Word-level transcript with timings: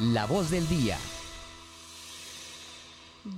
La 0.00 0.24
voz 0.24 0.50
del 0.50 0.66
día. 0.66 0.96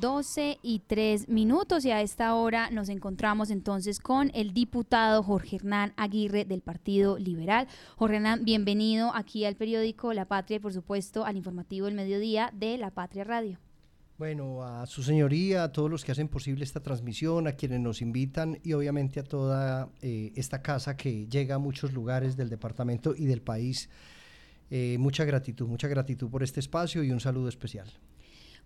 12 0.00 0.58
y 0.62 0.78
3 0.86 1.28
minutos 1.28 1.84
y 1.84 1.90
a 1.90 2.02
esta 2.02 2.36
hora 2.36 2.70
nos 2.70 2.88
encontramos 2.88 3.50
entonces 3.50 3.98
con 3.98 4.30
el 4.32 4.54
diputado 4.54 5.24
Jorge 5.24 5.56
Hernán 5.56 5.92
Aguirre 5.96 6.44
del 6.44 6.60
Partido 6.60 7.18
Liberal. 7.18 7.66
Jorge 7.96 8.14
Hernán, 8.14 8.44
bienvenido 8.44 9.12
aquí 9.12 9.44
al 9.44 9.56
periódico 9.56 10.12
La 10.12 10.26
Patria 10.26 10.58
y 10.58 10.60
por 10.60 10.72
supuesto 10.72 11.24
al 11.24 11.36
informativo 11.36 11.88
El 11.88 11.94
Mediodía 11.94 12.52
de 12.54 12.78
La 12.78 12.92
Patria 12.92 13.24
Radio. 13.24 13.58
Bueno, 14.16 14.62
a 14.62 14.86
su 14.86 15.02
señoría, 15.02 15.64
a 15.64 15.72
todos 15.72 15.90
los 15.90 16.04
que 16.04 16.12
hacen 16.12 16.28
posible 16.28 16.62
esta 16.62 16.78
transmisión, 16.78 17.48
a 17.48 17.54
quienes 17.54 17.80
nos 17.80 18.00
invitan 18.00 18.60
y 18.62 18.74
obviamente 18.74 19.18
a 19.18 19.24
toda 19.24 19.88
eh, 20.00 20.30
esta 20.36 20.62
casa 20.62 20.96
que 20.96 21.26
llega 21.26 21.56
a 21.56 21.58
muchos 21.58 21.92
lugares 21.92 22.36
del 22.36 22.50
departamento 22.50 23.16
y 23.16 23.24
del 23.24 23.42
país. 23.42 23.88
Eh, 24.74 24.96
mucha 24.96 25.26
gratitud, 25.26 25.68
mucha 25.68 25.86
gratitud 25.86 26.30
por 26.30 26.42
este 26.42 26.58
espacio 26.58 27.02
y 27.02 27.10
un 27.10 27.20
saludo 27.20 27.50
especial. 27.50 27.86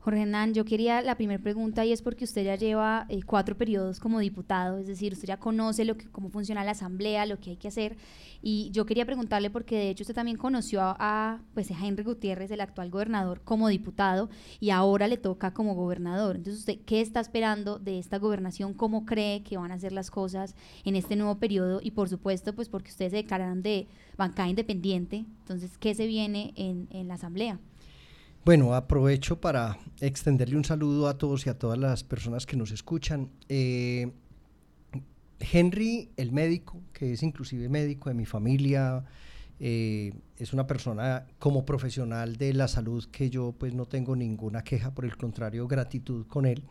Jorge 0.06 0.22
Hernán, 0.22 0.54
yo 0.54 0.64
quería 0.64 1.02
la 1.02 1.16
primera 1.16 1.42
pregunta 1.42 1.84
y 1.84 1.90
es 1.90 2.00
porque 2.00 2.22
usted 2.22 2.44
ya 2.44 2.54
lleva 2.54 3.06
eh, 3.08 3.24
cuatro 3.24 3.56
periodos 3.56 3.98
como 3.98 4.20
diputado, 4.20 4.78
es 4.78 4.86
decir, 4.86 5.14
usted 5.14 5.26
ya 5.26 5.36
conoce 5.36 5.84
lo 5.84 5.96
que, 5.96 6.06
cómo 6.06 6.30
funciona 6.30 6.62
la 6.62 6.70
asamblea, 6.70 7.26
lo 7.26 7.40
que 7.40 7.50
hay 7.50 7.56
que 7.56 7.66
hacer. 7.66 7.96
Y 8.40 8.70
yo 8.70 8.86
quería 8.86 9.04
preguntarle, 9.04 9.50
porque 9.50 9.74
de 9.74 9.90
hecho 9.90 10.04
usted 10.04 10.14
también 10.14 10.36
conoció 10.36 10.80
a, 10.80 11.40
pues, 11.54 11.72
a 11.72 11.84
Henry 11.84 12.04
Gutiérrez, 12.04 12.52
el 12.52 12.60
actual 12.60 12.88
gobernador, 12.88 13.40
como 13.42 13.66
diputado 13.66 14.30
y 14.60 14.70
ahora 14.70 15.08
le 15.08 15.16
toca 15.16 15.52
como 15.52 15.74
gobernador. 15.74 16.36
Entonces, 16.36 16.60
¿usted 16.60 16.78
qué 16.86 17.00
está 17.00 17.18
esperando 17.18 17.80
de 17.80 17.98
esta 17.98 18.20
gobernación? 18.20 18.74
¿Cómo 18.74 19.06
cree 19.06 19.42
que 19.42 19.56
van 19.56 19.72
a 19.72 19.78
ser 19.80 19.90
las 19.90 20.12
cosas 20.12 20.54
en 20.84 20.94
este 20.94 21.16
nuevo 21.16 21.40
periodo? 21.40 21.80
Y 21.82 21.90
por 21.90 22.08
supuesto, 22.08 22.54
pues 22.54 22.68
porque 22.68 22.90
ustedes 22.90 23.10
se 23.10 23.16
declararon 23.16 23.60
de 23.60 23.88
bancada 24.16 24.48
independiente, 24.48 25.24
entonces, 25.40 25.76
¿qué 25.78 25.96
se 25.96 26.06
viene 26.06 26.52
en, 26.54 26.86
en 26.92 27.08
la 27.08 27.14
asamblea? 27.14 27.58
Bueno, 28.46 28.76
aprovecho 28.76 29.40
para 29.40 29.76
extenderle 30.00 30.56
un 30.56 30.64
saludo 30.64 31.08
a 31.08 31.18
todos 31.18 31.44
y 31.46 31.50
a 31.50 31.58
todas 31.58 31.76
las 31.76 32.04
personas 32.04 32.46
que 32.46 32.56
nos 32.56 32.70
escuchan. 32.70 33.28
Eh, 33.48 34.12
Henry, 35.40 36.12
el 36.16 36.30
médico, 36.30 36.80
que 36.92 37.14
es 37.14 37.24
inclusive 37.24 37.68
médico 37.68 38.08
de 38.08 38.14
mi 38.14 38.24
familia, 38.24 39.04
eh, 39.58 40.12
es 40.36 40.52
una 40.52 40.64
persona 40.64 41.26
como 41.40 41.66
profesional 41.66 42.36
de 42.36 42.54
la 42.54 42.68
salud 42.68 43.04
que 43.10 43.30
yo 43.30 43.50
pues 43.50 43.74
no 43.74 43.86
tengo 43.86 44.14
ninguna 44.14 44.62
queja, 44.62 44.94
por 44.94 45.06
el 45.06 45.16
contrario, 45.16 45.66
gratitud 45.66 46.24
con 46.28 46.46
él. 46.46 46.62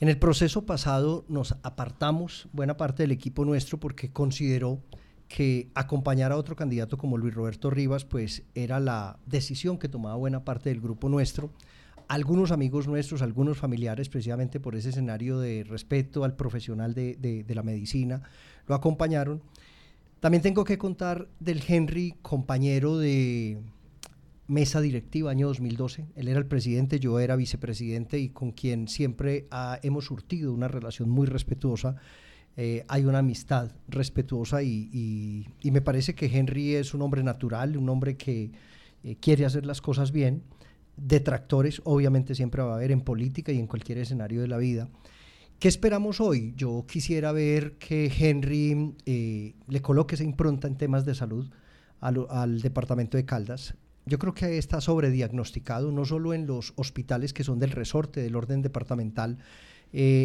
En 0.00 0.08
el 0.08 0.18
proceso 0.18 0.66
pasado 0.66 1.24
nos 1.28 1.52
apartamos 1.62 2.48
buena 2.52 2.76
parte 2.76 3.04
del 3.04 3.12
equipo 3.12 3.44
nuestro 3.44 3.78
porque 3.78 4.10
consideró 4.10 4.80
que 5.28 5.68
acompañar 5.74 6.32
a 6.32 6.36
otro 6.36 6.56
candidato 6.56 6.96
como 6.96 7.18
Luis 7.18 7.34
Roberto 7.34 7.70
Rivas, 7.70 8.04
pues 8.04 8.42
era 8.54 8.80
la 8.80 9.18
decisión 9.26 9.78
que 9.78 9.88
tomaba 9.88 10.16
buena 10.16 10.44
parte 10.44 10.70
del 10.70 10.80
grupo 10.80 11.08
nuestro. 11.08 11.52
Algunos 12.08 12.50
amigos 12.50 12.88
nuestros, 12.88 13.20
algunos 13.20 13.58
familiares, 13.58 14.08
precisamente 14.08 14.58
por 14.58 14.74
ese 14.74 14.88
escenario 14.88 15.38
de 15.38 15.64
respeto 15.64 16.24
al 16.24 16.34
profesional 16.34 16.94
de, 16.94 17.44
la 17.48 17.62
medicina, 17.62 18.22
lo 18.66 18.74
acompañaron. 18.74 19.42
También 20.20 20.42
tengo 20.42 20.64
que 20.64 20.78
contar 20.78 21.28
del 21.38 21.62
Henry, 21.66 22.14
compañero 22.22 22.96
de 22.96 23.58
mesa 24.46 24.80
directiva 24.80 25.30
año 25.30 25.48
2012. 25.48 26.06
Él 26.16 26.28
era 26.28 26.38
el 26.38 26.46
presidente, 26.46 26.98
yo 26.98 27.20
era 27.20 27.36
vicepresidente 27.36 28.18
y 28.18 28.30
con 28.30 28.52
quien 28.52 28.88
siempre 28.88 29.46
hemos 29.82 30.06
surtido 30.06 30.54
una 30.54 30.68
relación 30.68 31.10
muy 31.10 31.26
respetuosa 31.26 31.96
eh, 32.60 32.84
hay 32.88 33.04
una 33.04 33.20
amistad 33.20 33.70
respetuosa 33.86 34.64
y, 34.64 35.46
me 35.62 35.80
parece 35.80 36.16
que 36.16 36.26
Henry 36.26 36.74
es 36.74 36.92
un 36.92 37.02
hombre 37.02 37.22
natural, 37.22 37.76
un 37.76 37.88
hombre 37.88 38.16
que 38.16 38.50
eh, 39.04 39.16
quiere 39.20 39.46
hacer 39.46 39.64
las 39.64 39.80
cosas 39.80 40.10
bien. 40.10 40.42
Detractores 40.96 41.80
obviamente 41.84 42.34
siempre 42.34 42.60
va 42.60 42.72
a 42.72 42.74
haber 42.74 42.90
en 42.90 43.02
política 43.02 43.52
y 43.52 43.60
en 43.60 43.68
cualquier 43.68 43.98
escenario 43.98 44.40
de 44.40 44.48
la 44.48 44.56
vida. 44.56 44.88
¿Qué 45.60 45.68
esperamos 45.68 46.20
hoy? 46.20 46.52
Yo 46.56 46.84
quisiera 46.88 47.30
ver 47.30 47.78
que 47.78 48.10
Henry 48.18 48.92
eh, 49.06 49.54
le 49.68 49.80
coloque 49.80 50.16
esa 50.16 50.24
impronta 50.24 50.66
en 50.66 50.74
temas 50.74 51.04
de 51.04 51.14
salud 51.14 51.48
al, 52.00 52.26
al 52.28 52.60
departamento 52.60 53.16
de 53.16 53.24
Caldas. 53.24 53.74
Yo 54.04 54.18
creo 54.18 54.34
que 54.34 54.58
está 54.58 54.80
sobrediagnosticado, 54.80 55.92
no 55.92 56.04
solo 56.04 56.34
en 56.34 56.48
los 56.48 56.72
hospitales 56.74 57.32
que 57.32 57.44
son 57.44 57.60
del 57.60 57.70
resorte, 57.70 58.20
del 58.20 58.34
orden 58.34 58.62
departamental, 58.62 59.38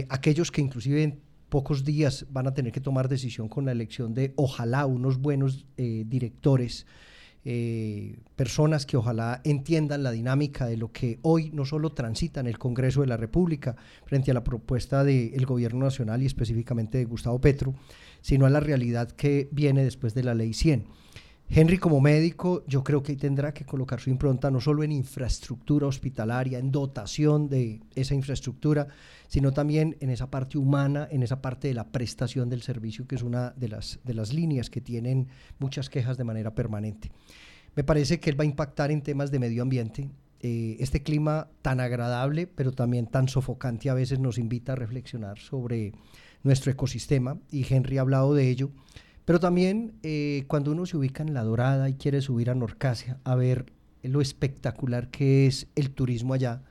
aquellos 0.09 0.51
que 0.51 0.61
inclusive 0.61 1.19
pocos 1.53 1.83
días 1.83 2.25
van 2.31 2.47
a 2.47 2.55
tener 2.55 2.71
que 2.71 2.81
tomar 2.81 3.07
decisión 3.07 3.47
con 3.47 3.65
la 3.65 3.71
elección 3.71 4.15
de 4.15 4.33
ojalá 4.37 4.87
unos 4.87 5.19
buenos 5.19 5.67
eh, 5.77 6.03
directores, 6.07 6.87
eh, 7.45 8.17
personas 8.35 8.87
que 8.87 8.97
ojalá 8.97 9.39
entiendan 9.43 10.01
la 10.01 10.09
dinámica 10.09 10.65
de 10.65 10.77
lo 10.77 10.91
que 10.91 11.19
hoy 11.21 11.51
no 11.53 11.63
solo 11.65 11.91
transita 11.91 12.39
en 12.39 12.47
el 12.47 12.57
Congreso 12.57 13.01
de 13.01 13.07
la 13.07 13.17
República 13.17 13.75
frente 14.03 14.31
a 14.31 14.33
la 14.33 14.43
propuesta 14.43 15.03
del 15.03 15.45
gobierno 15.45 15.85
nacional 15.85 16.23
y 16.23 16.25
específicamente 16.25 16.97
de 16.97 17.05
Gustavo 17.05 17.39
Petro, 17.39 17.75
sino 18.21 18.47
a 18.47 18.49
la 18.49 18.59
realidad 18.59 19.11
que 19.11 19.47
viene 19.51 19.83
después 19.83 20.15
de 20.15 20.23
la 20.23 20.33
ley 20.33 20.55
100. 20.55 20.87
Henry 21.49 21.77
como 21.77 22.01
médico 22.01 22.63
yo 22.67 22.83
creo 22.83 23.03
que 23.03 23.15
tendrá 23.15 23.53
que 23.53 23.65
colocar 23.65 23.99
su 23.99 24.09
impronta 24.09 24.49
no 24.49 24.59
solo 24.59 24.83
en 24.83 24.91
infraestructura 24.91 25.85
hospitalaria, 25.85 26.57
en 26.57 26.71
dotación 26.71 27.47
de 27.47 27.81
esa 27.95 28.15
infraestructura, 28.15 28.87
sino 29.27 29.51
también 29.51 29.95
en 29.99 30.09
esa 30.09 30.31
parte 30.31 30.57
humana, 30.57 31.07
en 31.11 31.21
esa 31.21 31.41
parte 31.41 31.67
de 31.67 31.73
la 31.75 31.91
prestación 31.91 32.49
del 32.49 32.61
servicio, 32.63 33.05
que 33.07 33.15
es 33.15 33.21
una 33.21 33.51
de 33.51 33.67
las, 33.67 33.99
de 34.03 34.13
las 34.13 34.33
líneas 34.33 34.69
que 34.69 34.81
tienen 34.81 35.27
muchas 35.59 35.89
quejas 35.89 36.17
de 36.17 36.23
manera 36.23 36.55
permanente. 36.55 37.11
Me 37.75 37.83
parece 37.83 38.19
que 38.19 38.29
él 38.29 38.39
va 38.39 38.43
a 38.43 38.47
impactar 38.47 38.91
en 38.91 39.01
temas 39.01 39.31
de 39.31 39.39
medio 39.39 39.63
ambiente. 39.63 40.09
Eh, 40.39 40.77
este 40.79 41.03
clima 41.03 41.47
tan 41.61 41.79
agradable, 41.79 42.47
pero 42.47 42.71
también 42.71 43.07
tan 43.07 43.27
sofocante, 43.27 43.89
a 43.89 43.93
veces 43.93 44.19
nos 44.19 44.37
invita 44.37 44.73
a 44.73 44.75
reflexionar 44.75 45.39
sobre 45.39 45.93
nuestro 46.43 46.71
ecosistema, 46.71 47.39
y 47.49 47.65
Henry 47.73 47.97
ha 47.97 48.01
hablado 48.01 48.33
de 48.33 48.49
ello. 48.49 48.71
Pero 49.25 49.39
también 49.39 49.93
eh, 50.03 50.43
cuando 50.47 50.71
uno 50.71 50.85
se 50.85 50.97
ubica 50.97 51.23
en 51.23 51.33
La 51.33 51.43
Dorada 51.43 51.89
y 51.89 51.93
quiere 51.93 52.21
subir 52.21 52.49
a 52.49 52.55
Norcasia 52.55 53.19
a 53.23 53.35
ver 53.35 53.71
lo 54.01 54.19
espectacular 54.19 55.09
que 55.09 55.47
es 55.47 55.67
el 55.75 55.91
turismo 55.91 56.33
allá, 56.33 56.61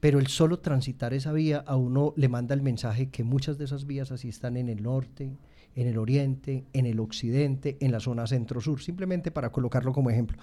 pero 0.00 0.18
el 0.18 0.28
solo 0.28 0.60
transitar 0.60 1.12
esa 1.12 1.32
vía 1.32 1.62
a 1.66 1.76
uno 1.76 2.14
le 2.16 2.28
manda 2.28 2.54
el 2.54 2.62
mensaje 2.62 3.10
que 3.10 3.22
muchas 3.22 3.58
de 3.58 3.66
esas 3.66 3.86
vías 3.86 4.10
así 4.10 4.30
están 4.30 4.56
en 4.56 4.70
el 4.70 4.82
norte, 4.82 5.36
en 5.76 5.86
el 5.86 5.98
oriente, 5.98 6.64
en 6.72 6.86
el 6.86 7.00
occidente, 7.00 7.76
en 7.80 7.92
la 7.92 8.00
zona 8.00 8.26
centro-sur, 8.26 8.80
simplemente 8.80 9.30
para 9.30 9.52
colocarlo 9.52 9.92
como 9.92 10.08
ejemplo. 10.08 10.38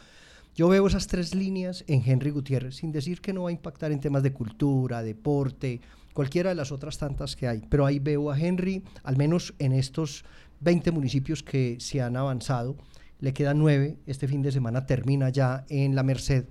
Yo 0.56 0.68
veo 0.69 0.88
esas 0.88 1.07
tres 1.07 1.35
líneas 1.35 1.84
en 1.88 2.03
Henry 2.06 2.29
Gutiérrez, 2.31 2.75
sin 2.75 2.91
decir 2.91 3.19
que 3.19 3.34
no 3.34 3.44
va 3.44 3.50
a 3.50 3.51
impactar 3.51 3.91
en 3.91 4.00
temas 4.00 4.24
de 4.24 4.34
cultura, 4.34 5.03
deporte, 5.03 5.81
cualquiera 6.13 6.50
de 6.50 6.56
las 6.56 6.72
otras 6.72 6.97
tantas 6.97 7.35
que 7.35 7.47
hay, 7.47 7.62
pero 7.69 7.85
ahí 7.85 8.00
veo 8.00 8.31
a 8.31 8.39
Henry, 8.39 8.84
al 9.03 9.18
menos 9.18 9.53
en 9.59 9.72
estos 9.72 10.25
20 10.59 10.91
municipios 10.91 11.44
que 11.44 11.78
se 11.79 12.01
han 12.01 12.18
avanzado, 12.18 12.78
le 13.19 13.34
quedan 13.34 13.59
9, 13.59 13.97
este 14.06 14.28
fin 14.28 14.41
de 14.41 14.51
semana 14.51 14.85
termina 14.85 15.29
ya 15.29 15.66
en 15.69 15.95
la 15.95 16.03
Merced, 16.03 16.45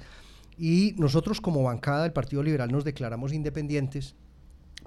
y 0.58 0.94
nosotros 0.96 1.40
como 1.40 1.62
bancada 1.62 2.02
del 2.02 2.12
Partido 2.12 2.42
Liberal 2.42 2.72
nos 2.72 2.84
declaramos 2.84 3.32
independientes 3.32 4.14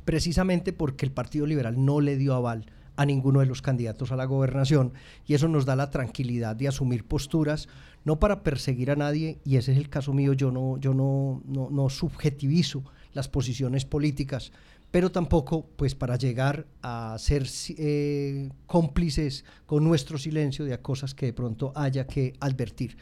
precisamente 0.06 0.74
porque 0.74 1.06
el 1.06 1.12
Partido 1.12 1.46
Liberal 1.46 1.86
no 1.86 2.02
le 2.02 2.18
dio 2.18 2.34
aval 2.34 2.66
a 2.96 3.06
ninguno 3.06 3.40
de 3.40 3.46
los 3.46 3.62
candidatos 3.62 4.12
a 4.12 4.16
la 4.16 4.26
gobernación 4.26 4.94
y 5.26 5.34
eso 5.34 5.48
nos 5.48 5.66
da 5.66 5.76
la 5.76 5.90
tranquilidad 5.90 6.56
de 6.56 6.68
asumir 6.68 7.06
posturas 7.06 7.70
no 8.04 8.20
para 8.20 8.44
perseguir 8.44 8.92
a 8.92 8.96
nadie 8.96 9.40
y 9.46 9.58
ese 9.58 9.72
es 9.72 9.78
el 9.78 9.90
caso 9.90 10.14
mío 10.14 10.34
yo 10.34 10.52
no 10.52 10.78
yo 10.80 10.94
no 10.94 11.42
no, 11.46 11.70
no 11.70 11.90
subjetivizo 11.90 12.84
las 13.14 13.30
posiciones 13.30 13.86
políticas 13.86 14.52
pero 14.92 15.12
tampoco 15.12 15.68
pues 15.76 15.96
para 15.96 16.16
llegar 16.16 16.68
a 16.82 17.16
ser 17.20 17.48
eh, 17.78 18.50
cómplices 18.66 19.46
con 19.66 19.84
nuestro 19.84 20.18
silencio 20.18 20.66
de 20.66 20.78
cosas 20.80 21.14
que 21.14 21.28
de 21.28 21.34
pronto 21.34 21.72
haya 21.76 22.08
que 22.08 22.34
advertir. 22.40 22.98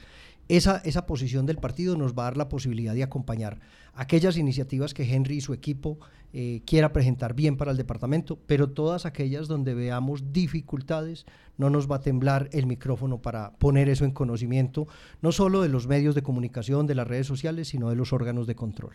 Esa, 0.49 0.77
esa 0.85 1.05
posición 1.05 1.45
del 1.45 1.57
partido 1.57 1.97
nos 1.97 2.13
va 2.13 2.23
a 2.23 2.25
dar 2.25 2.37
la 2.37 2.47
posibilidad 2.47 2.93
de 2.93 3.03
acompañar 3.03 3.59
aquellas 3.97 4.37
iniciativas 4.37 4.93
que 4.93 5.03
Henry 5.03 5.37
y 5.37 5.41
su 5.41 5.53
equipo 5.53 5.99
eh, 6.31 6.61
quiera 6.65 6.93
presentar 6.93 7.33
bien 7.33 7.57
para 7.57 7.71
el 7.71 7.77
departamento, 7.77 8.39
pero 8.45 8.69
todas 8.69 9.05
aquellas 9.05 9.47
donde 9.47 9.73
veamos 9.73 10.31
dificultades, 10.31 11.25
no 11.57 11.69
nos 11.69 11.89
va 11.89 11.97
a 11.97 12.01
temblar 12.01 12.47
el 12.53 12.67
micrófono 12.67 13.21
para 13.21 13.53
poner 13.57 13.89
eso 13.89 14.05
en 14.05 14.11
conocimiento, 14.11 14.87
no 15.21 15.31
solo 15.31 15.61
de 15.61 15.69
los 15.69 15.87
medios 15.87 16.15
de 16.15 16.21
comunicación, 16.21 16.85
de 16.85 16.95
las 16.95 17.07
redes 17.07 17.27
sociales, 17.27 17.69
sino 17.69 17.89
de 17.89 17.95
los 17.95 18.13
órganos 18.13 18.45
de 18.45 18.55
control. 18.55 18.93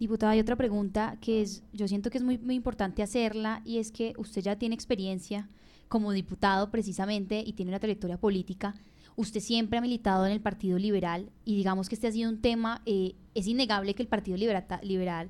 Diputada, 0.00 0.32
hay 0.32 0.40
otra 0.40 0.56
pregunta 0.56 1.18
que 1.20 1.42
es, 1.42 1.62
yo 1.74 1.86
siento 1.86 2.08
que 2.08 2.16
es 2.16 2.24
muy, 2.24 2.38
muy 2.38 2.54
importante 2.54 3.02
hacerla 3.02 3.60
y 3.66 3.76
es 3.76 3.92
que 3.92 4.14
usted 4.16 4.40
ya 4.40 4.56
tiene 4.56 4.74
experiencia 4.74 5.50
como 5.88 6.12
diputado 6.12 6.70
precisamente 6.70 7.44
y 7.46 7.52
tiene 7.52 7.70
una 7.70 7.80
trayectoria 7.80 8.16
política. 8.16 8.74
Usted 9.16 9.40
siempre 9.40 9.76
ha 9.76 9.82
militado 9.82 10.24
en 10.24 10.32
el 10.32 10.40
Partido 10.40 10.78
Liberal 10.78 11.30
y 11.44 11.54
digamos 11.54 11.90
que 11.90 11.96
este 11.96 12.06
ha 12.06 12.12
sido 12.12 12.30
un 12.30 12.40
tema, 12.40 12.80
eh, 12.86 13.14
es 13.34 13.46
innegable 13.46 13.94
que 13.94 14.02
el 14.02 14.08
Partido 14.08 14.38
Liberal, 14.38 14.64
liberal 14.82 15.28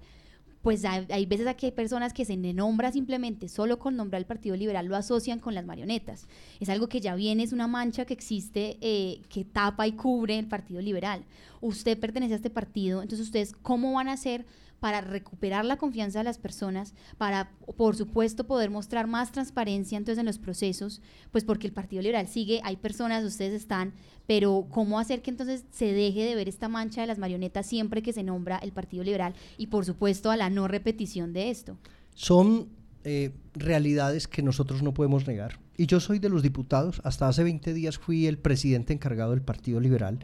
pues 0.62 0.84
hay, 0.84 1.26
veces 1.26 1.46
aquí 1.46 1.66
hay 1.66 1.72
personas 1.72 2.12
que 2.12 2.24
se 2.24 2.36
nombra 2.36 2.92
simplemente, 2.92 3.48
solo 3.48 3.78
con 3.78 3.96
nombrar 3.96 4.20
el 4.20 4.26
Partido 4.26 4.56
Liberal 4.56 4.86
lo 4.86 4.96
asocian 4.96 5.38
con 5.38 5.54
las 5.54 5.64
marionetas. 5.64 6.26
Es 6.60 6.68
algo 6.68 6.88
que 6.88 7.00
ya 7.00 7.14
viene, 7.14 7.42
es 7.42 7.52
una 7.52 7.66
mancha 7.66 8.04
que 8.04 8.12
existe, 8.12 8.76
eh, 8.82 9.22
que 9.30 9.44
tapa 9.44 9.86
y 9.86 9.92
cubre 9.92 10.38
el 10.38 10.46
Partido 10.46 10.82
Liberal. 10.82 11.24
Usted 11.62 11.98
pertenece 11.98 12.34
a 12.34 12.36
este 12.36 12.50
partido, 12.50 13.02
entonces 13.02 13.26
ustedes, 13.26 13.52
¿cómo 13.62 13.94
van 13.94 14.08
a 14.08 14.12
hacer 14.12 14.44
para 14.80 15.00
recuperar 15.02 15.64
la 15.64 15.76
confianza 15.76 16.18
de 16.20 16.24
las 16.24 16.38
personas, 16.38 16.94
para, 17.18 17.52
por 17.76 17.96
supuesto, 17.96 18.46
poder 18.46 18.70
mostrar 18.70 19.06
más 19.06 19.30
transparencia 19.30 19.98
entonces 19.98 20.18
en 20.18 20.26
los 20.26 20.38
procesos, 20.38 21.00
pues 21.30 21.44
porque 21.44 21.66
el 21.66 21.72
Partido 21.72 22.02
Liberal 22.02 22.26
sigue, 22.26 22.60
hay 22.64 22.76
personas, 22.76 23.24
ustedes 23.24 23.52
están, 23.52 23.92
pero 24.26 24.66
¿cómo 24.70 24.98
hacer 24.98 25.22
que 25.22 25.30
entonces 25.30 25.64
se 25.70 25.92
deje 25.92 26.24
de 26.24 26.34
ver 26.34 26.48
esta 26.48 26.68
mancha 26.68 27.02
de 27.02 27.06
las 27.06 27.18
marionetas 27.18 27.66
siempre 27.66 28.02
que 28.02 28.12
se 28.12 28.22
nombra 28.22 28.58
el 28.58 28.72
Partido 28.72 29.04
Liberal 29.04 29.34
y, 29.58 29.68
por 29.68 29.84
supuesto, 29.84 30.30
a 30.30 30.36
la 30.36 30.50
no 30.50 30.66
repetición 30.66 31.32
de 31.32 31.50
esto? 31.50 31.76
Son 32.14 32.68
eh, 33.04 33.32
realidades 33.54 34.28
que 34.28 34.42
nosotros 34.42 34.82
no 34.82 34.92
podemos 34.94 35.26
negar. 35.26 35.58
Y 35.76 35.86
yo 35.86 36.00
soy 36.00 36.18
de 36.18 36.28
los 36.28 36.42
diputados, 36.42 37.00
hasta 37.04 37.28
hace 37.28 37.42
20 37.42 37.72
días 37.72 37.98
fui 37.98 38.26
el 38.26 38.38
presidente 38.38 38.92
encargado 38.92 39.30
del 39.30 39.42
Partido 39.42 39.80
Liberal, 39.80 40.18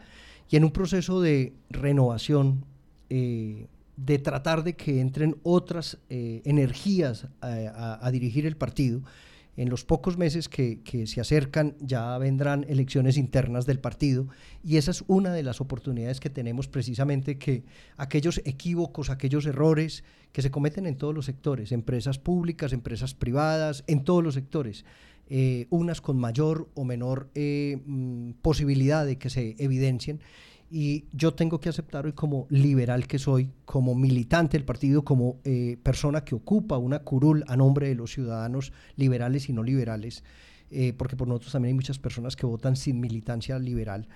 y 0.50 0.56
en 0.56 0.64
un 0.64 0.70
proceso 0.70 1.20
de 1.20 1.54
renovación, 1.70 2.64
eh, 3.10 3.66
de 3.96 4.18
tratar 4.18 4.62
de 4.62 4.76
que 4.76 5.00
entren 5.00 5.36
otras 5.42 5.98
eh, 6.10 6.42
energías 6.44 7.28
a, 7.40 8.10
dirigir 8.10 8.46
el 8.46 8.56
partido. 8.56 9.02
En 9.56 9.70
los 9.70 9.86
pocos 9.86 10.18
meses 10.18 10.50
que, 10.50 11.06
se 11.06 11.20
acercan 11.20 11.76
ya 11.80 12.18
vendrán 12.18 12.66
elecciones 12.68 13.16
internas 13.16 13.64
del 13.64 13.80
partido 13.80 14.28
y 14.62 14.76
esa 14.76 14.90
es 14.90 15.02
una 15.06 15.32
de 15.32 15.42
las 15.42 15.62
oportunidades 15.62 16.20
que 16.20 16.28
tenemos 16.28 16.68
precisamente 16.68 17.38
que 17.38 17.64
aquellos 17.96 18.42
equívocos, 18.44 19.08
aquellos 19.08 19.46
errores 19.46 20.04
que 20.32 20.42
se 20.42 20.50
cometen 20.50 20.86
en 20.86 20.96
todos 20.96 21.14
los 21.14 21.24
sectores, 21.24 21.72
empresas 21.72 22.18
públicas, 22.18 22.74
empresas 22.74 23.14
privadas, 23.14 23.82
en 23.86 24.04
todos 24.04 24.22
los 24.22 24.34
sectores, 24.34 24.84
eh, 25.30 25.66
unas 25.70 26.02
con 26.02 26.18
mayor 26.18 26.68
o 26.74 26.84
menor 26.84 27.30
eh, 27.34 27.78
mm, 27.86 28.32
posibilidad 28.42 29.06
de 29.06 29.16
que 29.16 29.30
se 29.30 29.56
evidencien 29.58 30.20
y 30.70 31.04
yo 31.12 31.34
tengo 31.34 31.60
que 31.60 31.68
aceptar 31.68 32.06
hoy 32.06 32.12
como 32.12 32.46
liberal 32.50 33.06
que 33.06 33.18
soy, 33.18 33.50
como 33.64 33.94
militante 33.94 34.56
del 34.56 34.64
partido, 34.64 35.04
como 35.04 35.38
eh, 35.44 35.78
persona 35.82 36.24
que 36.24 36.34
ocupa 36.34 36.76
una 36.76 37.00
curul 37.00 37.44
a 37.46 37.56
nombre 37.56 37.88
de 37.88 37.94
los 37.94 38.12
ciudadanos 38.12 38.72
liberales 38.96 39.48
y 39.48 39.52
no 39.52 39.62
liberales, 39.62 40.24
eh, 40.70 40.92
porque 40.92 41.16
por 41.16 41.28
nosotros 41.28 41.52
también 41.52 41.70
hay 41.70 41.76
muchas 41.76 41.98
personas 41.98 42.34
que 42.34 42.46
votan 42.46 42.76
sin 42.76 43.00
militancia 43.00 43.58
liberal. 43.58 44.08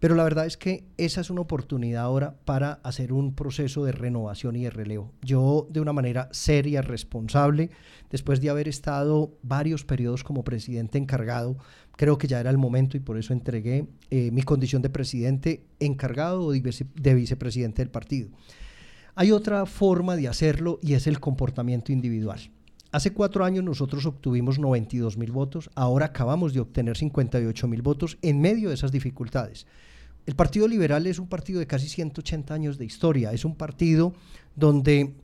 Pero 0.00 0.14
la 0.14 0.22
verdad 0.22 0.46
es 0.46 0.56
que 0.56 0.84
esa 0.96 1.20
es 1.20 1.28
una 1.28 1.40
oportunidad 1.40 2.04
ahora 2.04 2.36
para 2.44 2.74
hacer 2.84 3.12
un 3.12 3.34
proceso 3.34 3.84
de 3.84 3.90
renovación 3.90 4.54
y 4.54 4.62
de 4.62 4.70
relevo. 4.70 5.12
Yo, 5.22 5.66
de 5.70 5.80
una 5.80 5.92
manera 5.92 6.28
seria, 6.30 6.82
responsable, 6.82 7.70
después 8.08 8.40
de 8.40 8.48
haber 8.48 8.68
estado 8.68 9.36
varios 9.42 9.84
periodos 9.84 10.22
como 10.22 10.44
presidente 10.44 10.98
encargado, 10.98 11.56
creo 11.98 12.16
que 12.16 12.28
ya 12.28 12.38
era 12.38 12.50
el 12.50 12.58
momento 12.58 12.96
y 12.96 13.00
por 13.00 13.18
eso 13.18 13.32
entregué 13.32 13.88
eh, 14.10 14.30
mi 14.30 14.42
condición 14.42 14.82
de 14.82 14.88
presidente 14.88 15.64
encargado 15.80 16.52
de, 16.52 16.86
de 16.94 17.14
vicepresidente 17.14 17.82
del 17.82 17.90
partido. 17.90 18.28
Hay 19.16 19.32
otra 19.32 19.66
forma 19.66 20.14
de 20.14 20.28
hacerlo 20.28 20.78
y 20.80 20.94
es 20.94 21.08
el 21.08 21.18
comportamiento 21.18 21.90
individual. 21.90 22.52
Hace 22.92 23.12
cuatro 23.12 23.44
años 23.44 23.64
nosotros 23.64 24.06
obtuvimos 24.06 24.60
92 24.60 25.18
mil 25.18 25.32
votos, 25.32 25.70
ahora 25.74 26.06
acabamos 26.06 26.54
de 26.54 26.60
obtener 26.60 26.96
58 26.96 27.66
mil 27.66 27.82
votos 27.82 28.16
en 28.22 28.40
medio 28.40 28.68
de 28.68 28.76
esas 28.76 28.92
dificultades. 28.92 29.66
El 30.24 30.36
Partido 30.36 30.68
Liberal 30.68 31.04
es 31.08 31.18
un 31.18 31.28
partido 31.28 31.58
de 31.58 31.66
casi 31.66 31.88
180 31.88 32.54
años 32.54 32.78
de 32.78 32.84
historia, 32.84 33.32
es 33.32 33.44
un 33.44 33.56
partido 33.56 34.14
donde, 34.54 35.14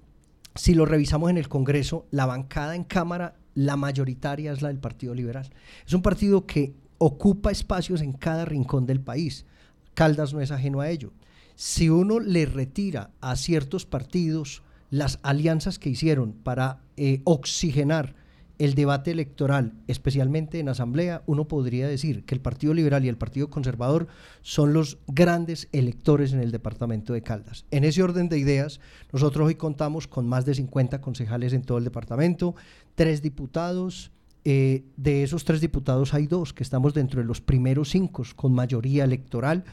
si 0.57 0.75
lo 0.75 0.87
revisamos 0.87 1.31
en 1.31 1.37
el 1.37 1.49
Congreso, 1.49 2.09
la 2.11 2.27
bancada 2.27 2.75
en 2.75 2.83
Cámara, 2.83 3.37
la 3.55 3.77
mayoritaria 3.77 4.53
es 4.53 4.63
la 4.63 4.69
del 4.69 4.79
Partido 4.79 5.15
Liberal. 5.15 5.51
Es 5.87 5.93
un 5.93 6.03
partido 6.03 6.47
que 6.47 6.75
ocupa 6.99 7.51
espacios 7.51 8.01
en 8.01 8.13
cada 8.13 8.45
rincón 8.45 8.87
del 8.87 9.01
país. 9.01 9.47
Caldas 9.95 10.33
no 10.33 10.41
es 10.41 10.51
ajeno 10.51 10.81
a 10.81 10.91
ello. 10.91 11.13
Si 11.55 11.89
uno 11.89 12.19
le 12.19 12.47
retira 12.47 13.11
a 13.21 13.37
ciertos 13.37 13.87
partidos 13.87 14.63
las 14.91 15.19
alianzas 15.23 15.79
que 15.79 15.91
hicieron 15.91 16.33
para 16.33 16.81
eh, 16.97 17.21
oxigenar 17.25 18.15
el 18.59 18.75
debate 18.75 19.11
electoral, 19.11 19.73
especialmente 19.89 20.61
en 20.61 20.69
asamblea, 20.69 21.23
uno 21.27 21.49
podría 21.49 21.89
decir 21.89 22.25
que 22.25 22.35
el 22.35 22.41
Partido 22.41 22.73
Liberal 22.73 23.05
y 23.05 23.09
el 23.09 23.17
Partido 23.17 23.51
Conservador 23.51 24.07
son 24.43 24.73
los 24.73 24.99
grandes 25.09 25.69
electores 25.73 26.33
en 26.33 26.41
el 26.41 26.53
departamento 26.53 27.13
de 27.13 27.23
Caldas. 27.23 27.65
En 27.73 27.83
ese 27.83 28.03
orden 28.03 28.29
de 28.29 28.39
ideas, 28.39 28.81
nosotros 29.13 29.47
hoy 29.47 29.57
contamos 29.57 30.07
con 30.07 30.29
más 30.29 30.45
de 30.45 30.55
50 30.55 31.01
concejales 31.01 31.53
en 31.53 31.63
todo 31.63 31.79
el 31.79 31.85
departamento, 31.85 32.55
tres 32.95 33.23
diputados. 33.23 34.11
Eh, 34.47 34.85
de 34.97 35.23
esos 35.23 35.45
tres 35.45 35.61
diputados 35.63 36.13
hay 36.13 36.27
dos 36.27 36.53
que 36.53 36.63
estamos 36.63 36.93
dentro 36.93 37.21
de 37.21 37.27
los 37.27 37.41
primeros 37.41 37.91
cinco 37.91 38.23
con 38.37 38.53
mayoría 38.53 39.05
electoral. 39.05 39.65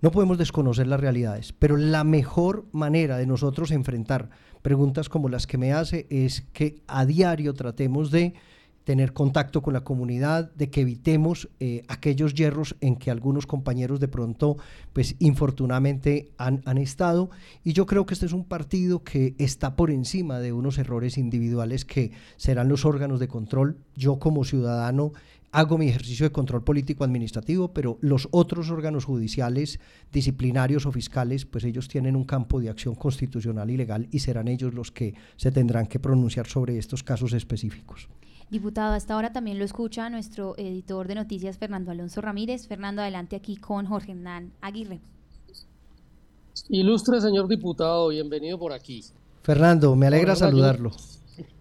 No 0.00 0.10
podemos 0.10 0.38
desconocer 0.38 0.86
las 0.86 1.00
realidades, 1.00 1.52
pero 1.52 1.76
la 1.76 2.04
mejor 2.04 2.66
manera 2.72 3.16
de 3.16 3.26
nosotros 3.26 3.70
enfrentar 3.70 4.30
preguntas 4.62 5.08
como 5.08 5.28
las 5.28 5.46
que 5.46 5.58
me 5.58 5.72
hace 5.72 6.06
es 6.10 6.42
que 6.52 6.82
a 6.86 7.04
diario 7.04 7.54
tratemos 7.54 8.10
de 8.10 8.34
tener 8.84 9.12
contacto 9.12 9.62
con 9.62 9.72
la 9.72 9.82
comunidad, 9.82 10.52
de 10.54 10.70
que 10.70 10.82
evitemos 10.82 11.48
eh, 11.58 11.82
aquellos 11.88 12.34
hierros 12.34 12.76
en 12.80 12.96
que 12.96 13.10
algunos 13.10 13.46
compañeros 13.46 13.98
de 13.98 14.08
pronto, 14.08 14.56
pues 14.92 15.16
infortunadamente 15.18 16.30
han, 16.36 16.62
han, 16.66 16.78
estado. 16.78 17.30
Y 17.64 17.72
yo 17.72 17.86
creo 17.86 18.06
que 18.06 18.14
este 18.14 18.26
es 18.26 18.32
un 18.32 18.44
partido 18.44 19.02
que 19.02 19.34
está 19.38 19.74
por 19.74 19.90
encima 19.90 20.38
de 20.38 20.52
unos 20.52 20.78
errores 20.78 21.18
individuales 21.18 21.84
que 21.84 22.12
serán 22.36 22.68
los 22.68 22.84
órganos 22.84 23.20
de 23.20 23.28
control. 23.28 23.78
Yo 23.96 24.18
como 24.18 24.44
ciudadano 24.44 25.12
hago 25.54 25.78
mi 25.78 25.88
ejercicio 25.88 26.26
de 26.26 26.32
control 26.32 26.64
político 26.64 27.04
administrativo, 27.04 27.72
pero 27.72 27.96
los 28.00 28.26
otros 28.32 28.70
órganos 28.70 29.04
judiciales, 29.04 29.78
disciplinarios 30.12 30.84
o 30.84 30.90
fiscales, 30.90 31.46
pues 31.46 31.62
ellos 31.62 31.86
tienen 31.86 32.16
un 32.16 32.24
campo 32.24 32.60
de 32.60 32.68
acción 32.68 32.96
constitucional 32.96 33.70
y 33.70 33.76
legal 33.76 34.08
y 34.10 34.18
serán 34.18 34.48
ellos 34.48 34.74
los 34.74 34.90
que 34.90 35.14
se 35.36 35.52
tendrán 35.52 35.86
que 35.86 36.00
pronunciar 36.00 36.48
sobre 36.48 36.76
estos 36.76 37.04
casos 37.04 37.32
específicos. 37.32 38.08
Diputado, 38.50 38.94
hasta 38.94 39.14
ahora 39.14 39.32
también 39.32 39.58
lo 39.58 39.64
escucha 39.64 40.10
nuestro 40.10 40.56
editor 40.58 41.08
de 41.08 41.14
noticias, 41.16 41.58
Fernando 41.58 41.90
Alonso 41.90 42.20
Ramírez. 42.20 42.68
Fernando, 42.68 43.02
adelante 43.02 43.36
aquí 43.36 43.56
con 43.56 43.86
Jorge 43.86 44.12
Hernán 44.12 44.52
Aguirre. 44.60 45.00
Ilustre 46.68 47.20
señor 47.20 47.48
diputado, 47.48 48.08
bienvenido 48.08 48.58
por 48.58 48.72
aquí. 48.72 49.02
Fernando, 49.42 49.96
me 49.96 50.06
alegra 50.06 50.36
saludarlo. 50.36 50.92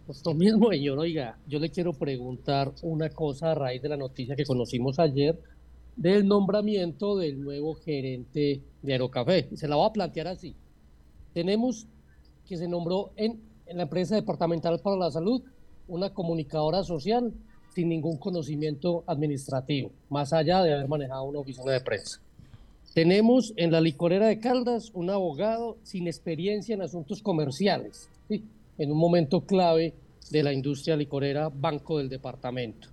Pues 0.05 0.21
lo 0.25 0.33
mismo, 0.33 0.69
señor. 0.69 0.99
Oiga, 0.99 1.37
yo 1.47 1.57
le 1.59 1.69
quiero 1.69 1.93
preguntar 1.93 2.73
una 2.81 3.09
cosa 3.09 3.51
a 3.51 3.55
raíz 3.55 3.81
de 3.81 3.89
la 3.89 3.97
noticia 3.97 4.35
que 4.35 4.45
conocimos 4.45 4.99
ayer 4.99 5.39
del 5.95 6.27
nombramiento 6.27 7.17
del 7.17 7.41
nuevo 7.41 7.75
gerente 7.75 8.61
de 8.81 8.93
Aerocafé. 8.93 9.49
Se 9.55 9.67
la 9.67 9.77
voy 9.77 9.87
a 9.87 9.93
plantear 9.93 10.27
así. 10.27 10.55
Tenemos 11.33 11.87
que 12.45 12.57
se 12.57 12.67
nombró 12.67 13.11
en, 13.15 13.39
en 13.65 13.77
la 13.77 13.83
empresa 13.83 14.15
departamental 14.15 14.79
para 14.79 14.97
la 14.97 15.11
salud 15.11 15.41
una 15.93 16.09
comunicadora 16.11 16.83
social 16.83 17.31
sin 17.73 17.89
ningún 17.89 18.17
conocimiento 18.17 19.03
administrativo, 19.05 19.91
más 20.09 20.33
allá 20.33 20.63
de 20.63 20.73
haber 20.73 20.87
manejado 20.87 21.23
una 21.23 21.39
oficina 21.39 21.71
de 21.71 21.81
prensa. 21.81 22.19
Tenemos 22.93 23.53
en 23.57 23.71
la 23.71 23.79
licorera 23.79 24.27
de 24.27 24.39
Caldas 24.39 24.91
un 24.93 25.09
abogado 25.09 25.77
sin 25.83 26.07
experiencia 26.07 26.73
en 26.73 26.81
asuntos 26.81 27.21
comerciales. 27.21 28.09
en 28.29 28.91
un 28.91 28.97
momento 28.97 29.41
clave 29.41 29.93
de 30.31 30.41
la 30.41 30.51
industria 30.51 30.95
licorera 30.95 31.49
Banco 31.49 31.99
del 31.99 32.09
Departamento. 32.09 32.87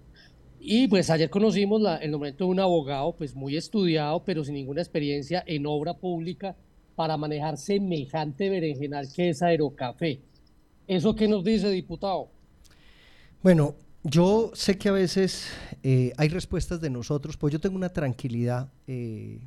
Y 0.60 0.88
pues 0.88 1.08
ayer 1.08 1.30
conocimos 1.30 1.80
el 2.02 2.10
nombramiento 2.10 2.44
de 2.44 2.50
un 2.50 2.60
abogado 2.60 3.12
pues 3.12 3.34
muy 3.34 3.56
estudiado, 3.56 4.22
pero 4.24 4.44
sin 4.44 4.54
ninguna 4.54 4.82
experiencia 4.82 5.42
en 5.46 5.64
obra 5.64 5.94
pública 5.94 6.54
para 6.96 7.16
manejar 7.16 7.56
semejante 7.56 8.50
berenjenal 8.50 9.10
que 9.10 9.30
es 9.30 9.40
Aerocafé. 9.40 10.20
¿Eso 10.86 11.14
qué 11.14 11.28
nos 11.28 11.42
dice, 11.44 11.70
diputado? 11.70 12.28
Bueno, 13.42 13.74
yo 14.02 14.50
sé 14.54 14.78
que 14.78 14.88
a 14.88 14.92
veces 14.92 15.50
eh, 15.82 16.12
hay 16.16 16.28
respuestas 16.28 16.80
de 16.80 16.90
nosotros, 16.90 17.36
pues 17.36 17.52
yo 17.52 17.60
tengo 17.60 17.76
una 17.76 17.88
tranquilidad. 17.88 18.70
Eh, 18.86 19.40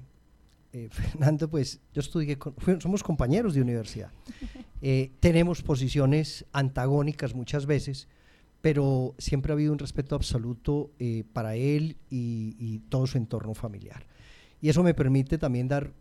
eh, 0.74 0.90
Fernando, 0.92 1.48
pues 1.48 1.80
yo 1.94 2.02
estudié, 2.02 2.38
somos 2.80 3.04
compañeros 3.04 3.54
de 3.54 3.62
universidad. 3.62 4.12
Eh, 4.86 5.12
tenemos 5.22 5.62
posiciones 5.62 6.44
antagónicas 6.52 7.34
muchas 7.34 7.66
veces, 7.66 8.10
pero 8.60 9.16
siempre 9.18 9.54
ha 9.54 9.56
habido 9.56 9.72
un 9.72 9.80
respeto 9.80 10.14
absoluto 10.14 10.92
eh, 11.00 11.24
para 11.32 11.56
él 11.56 11.96
y, 12.10 12.80
todo 12.90 13.08
su 13.08 13.18
entorno 13.18 13.54
familiar. 13.54 14.06
Y 14.60 14.68
eso 14.68 14.84
me 14.84 14.94
permite 14.94 15.38
también 15.38 15.70
dar, 15.70 15.94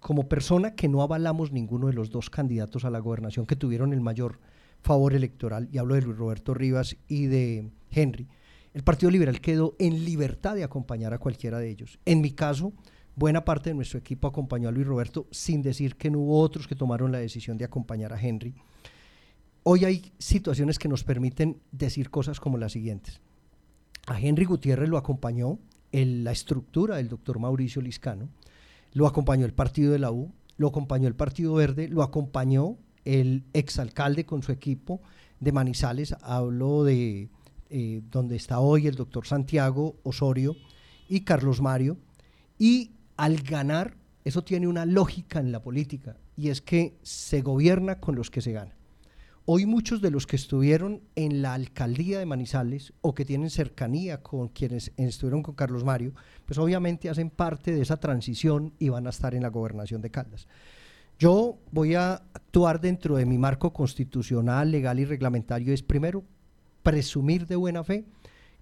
como 0.00 0.28
persona 0.28 0.74
que 0.74 0.88
no 0.88 1.00
avalamos 1.00 1.52
ninguno 1.52 1.86
de 1.86 1.92
los 1.92 2.10
dos 2.10 2.28
candidatos 2.28 2.84
a 2.84 2.90
la 2.90 2.98
gobernación 2.98 3.46
que 3.46 3.54
tuvieron 3.54 3.92
el 3.92 4.00
mayor 4.00 4.40
favor 4.82 5.14
electoral, 5.14 5.68
y 5.72 5.78
hablo 5.78 5.94
de 5.94 6.02
Luis 6.02 6.16
Roberto 6.16 6.54
Rivas 6.54 6.96
y 7.08 7.26
de 7.26 7.70
Henry, 7.90 8.28
el 8.74 8.82
Partido 8.82 9.10
Liberal 9.10 9.40
quedó 9.40 9.74
en 9.78 10.04
libertad 10.04 10.54
de 10.54 10.64
acompañar 10.64 11.12
a 11.12 11.18
cualquiera 11.18 11.58
de 11.58 11.70
ellos. 11.70 11.98
En 12.04 12.20
mi 12.20 12.30
caso, 12.30 12.72
buena 13.16 13.44
parte 13.44 13.70
de 13.70 13.74
nuestro 13.74 13.98
equipo 13.98 14.28
acompañó 14.28 14.68
a 14.68 14.72
Luis 14.72 14.86
Roberto, 14.86 15.26
sin 15.30 15.62
decir 15.62 15.96
que 15.96 16.10
no 16.10 16.20
hubo 16.20 16.40
otros 16.40 16.68
que 16.68 16.76
tomaron 16.76 17.10
la 17.10 17.18
decisión 17.18 17.58
de 17.58 17.64
acompañar 17.64 18.12
a 18.12 18.20
Henry. 18.20 18.54
Hoy 19.64 19.84
hay 19.84 20.12
situaciones 20.18 20.78
que 20.78 20.88
nos 20.88 21.02
permiten 21.02 21.60
decir 21.72 22.10
cosas 22.10 22.40
como 22.40 22.58
las 22.58 22.72
siguientes. 22.72 23.20
A 24.06 24.20
Henry 24.20 24.44
Gutiérrez 24.44 24.88
lo 24.88 24.96
acompañó 24.96 25.58
en 25.92 26.24
la 26.24 26.32
estructura 26.32 26.96
del 26.96 27.08
doctor 27.08 27.38
Mauricio 27.38 27.82
Liscano, 27.82 28.28
lo 28.92 29.06
acompañó 29.06 29.44
el 29.44 29.52
partido 29.52 29.92
de 29.92 29.98
la 29.98 30.10
U, 30.10 30.32
lo 30.56 30.68
acompañó 30.68 31.08
el 31.08 31.14
Partido 31.14 31.54
Verde, 31.54 31.88
lo 31.88 32.02
acompañó 32.02 32.76
el 33.08 33.44
exalcalde 33.54 34.26
con 34.26 34.42
su 34.42 34.52
equipo 34.52 35.00
de 35.40 35.50
Manizales, 35.50 36.14
hablo 36.20 36.84
de 36.84 37.30
eh, 37.70 38.02
donde 38.10 38.36
está 38.36 38.60
hoy 38.60 38.86
el 38.86 38.96
doctor 38.96 39.26
Santiago 39.26 39.96
Osorio 40.02 40.54
y 41.08 41.22
Carlos 41.22 41.62
Mario, 41.62 41.96
y 42.58 42.90
al 43.16 43.38
ganar, 43.38 43.96
eso 44.26 44.44
tiene 44.44 44.68
una 44.68 44.84
lógica 44.84 45.40
en 45.40 45.52
la 45.52 45.62
política, 45.62 46.18
y 46.36 46.50
es 46.50 46.60
que 46.60 46.98
se 47.02 47.40
gobierna 47.40 47.98
con 47.98 48.14
los 48.14 48.30
que 48.30 48.42
se 48.42 48.52
gana. 48.52 48.76
Hoy 49.46 49.64
muchos 49.64 50.02
de 50.02 50.10
los 50.10 50.26
que 50.26 50.36
estuvieron 50.36 51.00
en 51.14 51.40
la 51.40 51.54
alcaldía 51.54 52.18
de 52.18 52.26
Manizales 52.26 52.92
o 53.00 53.14
que 53.14 53.24
tienen 53.24 53.48
cercanía 53.48 54.22
con 54.22 54.48
quienes 54.48 54.92
estuvieron 54.98 55.42
con 55.42 55.54
Carlos 55.54 55.82
Mario, 55.82 56.12
pues 56.44 56.58
obviamente 56.58 57.08
hacen 57.08 57.30
parte 57.30 57.72
de 57.72 57.80
esa 57.80 57.96
transición 57.96 58.74
y 58.78 58.90
van 58.90 59.06
a 59.06 59.10
estar 59.10 59.34
en 59.34 59.44
la 59.44 59.48
gobernación 59.48 60.02
de 60.02 60.10
Caldas. 60.10 60.46
Yo 61.18 61.58
voy 61.72 61.96
a 61.96 62.12
actuar 62.32 62.80
dentro 62.80 63.16
de 63.16 63.26
mi 63.26 63.38
marco 63.38 63.72
constitucional, 63.72 64.70
legal 64.70 65.00
y 65.00 65.04
reglamentario. 65.04 65.74
Es 65.74 65.82
primero 65.82 66.22
presumir 66.84 67.48
de 67.48 67.56
buena 67.56 67.82
fe 67.82 68.04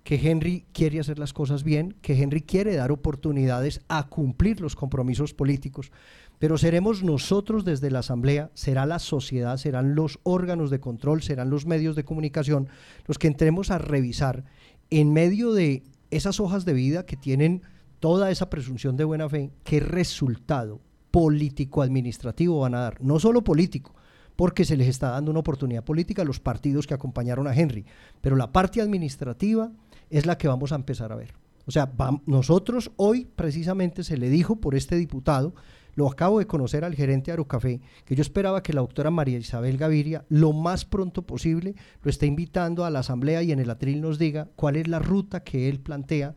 que 0.05 0.15
Henry 0.15 0.65
quiere 0.73 1.01
hacer 1.01 1.19
las 1.19 1.35
cosas 1.35 1.65
bien, 1.65 1.97
que 2.01 2.15
Henry 2.15 2.41
quiere 2.41 2.75
dar 2.75 2.93
oportunidades 2.93 3.83
a 3.89 4.09
cumplir 4.09 4.63
los 4.63 4.75
compromisos 4.75 5.35
políticos, 5.35 5.91
pero 6.39 6.57
seremos 6.57 7.03
nosotros 7.03 7.65
desde 7.65 7.91
la 7.91 7.99
Asamblea, 7.99 8.51
será 8.55 8.87
la 8.87 9.01
sociedad, 9.01 9.59
serán 9.59 9.95
los 9.95 10.19
órganos 10.23 10.71
de 10.71 10.81
control, 10.81 11.23
serán 11.23 11.51
los 11.51 11.67
medios 11.67 11.95
de 11.95 12.05
comunicación 12.05 12.69
los 13.07 13.19
que 13.19 13.27
entremos 13.27 13.71
a 13.71 13.79
revisar 13.79 14.45
en 14.89 15.13
medio 15.13 15.53
de 15.53 15.83
esas 16.11 16.41
hojas 16.41 16.65
de 16.65 16.73
vida 16.73 17.05
que 17.05 17.17
tienen 17.17 17.63
toda 18.01 18.31
esa 18.31 18.49
presunción 18.49 18.97
de 18.97 19.05
buena 19.05 19.29
fe, 19.29 19.51
qué 19.65 19.81
resultado 19.81 20.81
político-administrativo 21.17 22.61
van 22.61 22.75
a 22.75 22.81
dar, 22.81 23.03
no 23.03 23.19
solo 23.19 23.43
político, 23.43 23.95
porque 24.37 24.67
se 24.67 24.77
les 24.77 24.87
está 24.87 25.13
dando 25.13 25.31
una 25.31 25.41
oportunidad 25.41 25.83
política 25.83 26.21
a 26.21 26.27
los 26.27 26.41
partidos 26.41 26.87
que 26.87 26.93
acompañaron 26.93 27.47
a 27.47 27.55
Henry, 27.55 27.87
pero 28.21 28.37
la 28.37 28.53
parte 28.53 28.83
administrativa 28.83 29.73
es 30.11 30.27
la 30.27 30.37
que 30.37 30.47
vamos 30.47 30.73
a 30.73 30.75
empezar 30.75 31.13
a 31.13 31.17
ver. 31.17 31.33
O 31.67 31.71
sea, 31.71 31.91
nosotros 32.27 32.91
hoy 32.97 33.27
precisamente 33.35 34.05
se 34.05 34.19
le 34.19 34.29
dijo 34.29 34.57
por 34.57 34.75
este 34.75 34.97
diputado, 34.97 35.55
lo 35.95 36.07
acabo 36.07 36.39
de 36.39 36.47
conocer 36.47 36.85
al 36.85 36.95
gerente 36.95 37.31
de 37.31 37.33
Aerocafé, 37.33 37.81
que 38.05 38.15
yo 38.15 38.21
esperaba 38.21 38.63
que 38.63 38.75
la 38.75 38.83
doctora 38.83 39.11
María 39.11 39.39
Isabel 39.39 39.79
Gaviria 39.79 40.27
lo 40.29 40.53
más 40.53 40.85
pronto 40.85 41.23
posible 41.23 41.77
lo 42.03 42.11
esté 42.11 42.27
invitando 42.27 42.85
a 42.85 42.91
la 42.91 42.99
asamblea 42.99 43.43
y 43.43 43.53
en 43.53 43.59
el 43.59 43.71
atril 43.71 44.03
nos 44.03 44.19
diga 44.19 44.51
cuál 44.55 44.77
es 44.77 44.87
la 44.87 44.99
ruta 44.99 45.43
que 45.43 45.71
él 45.71 45.81
plantea 45.81 46.35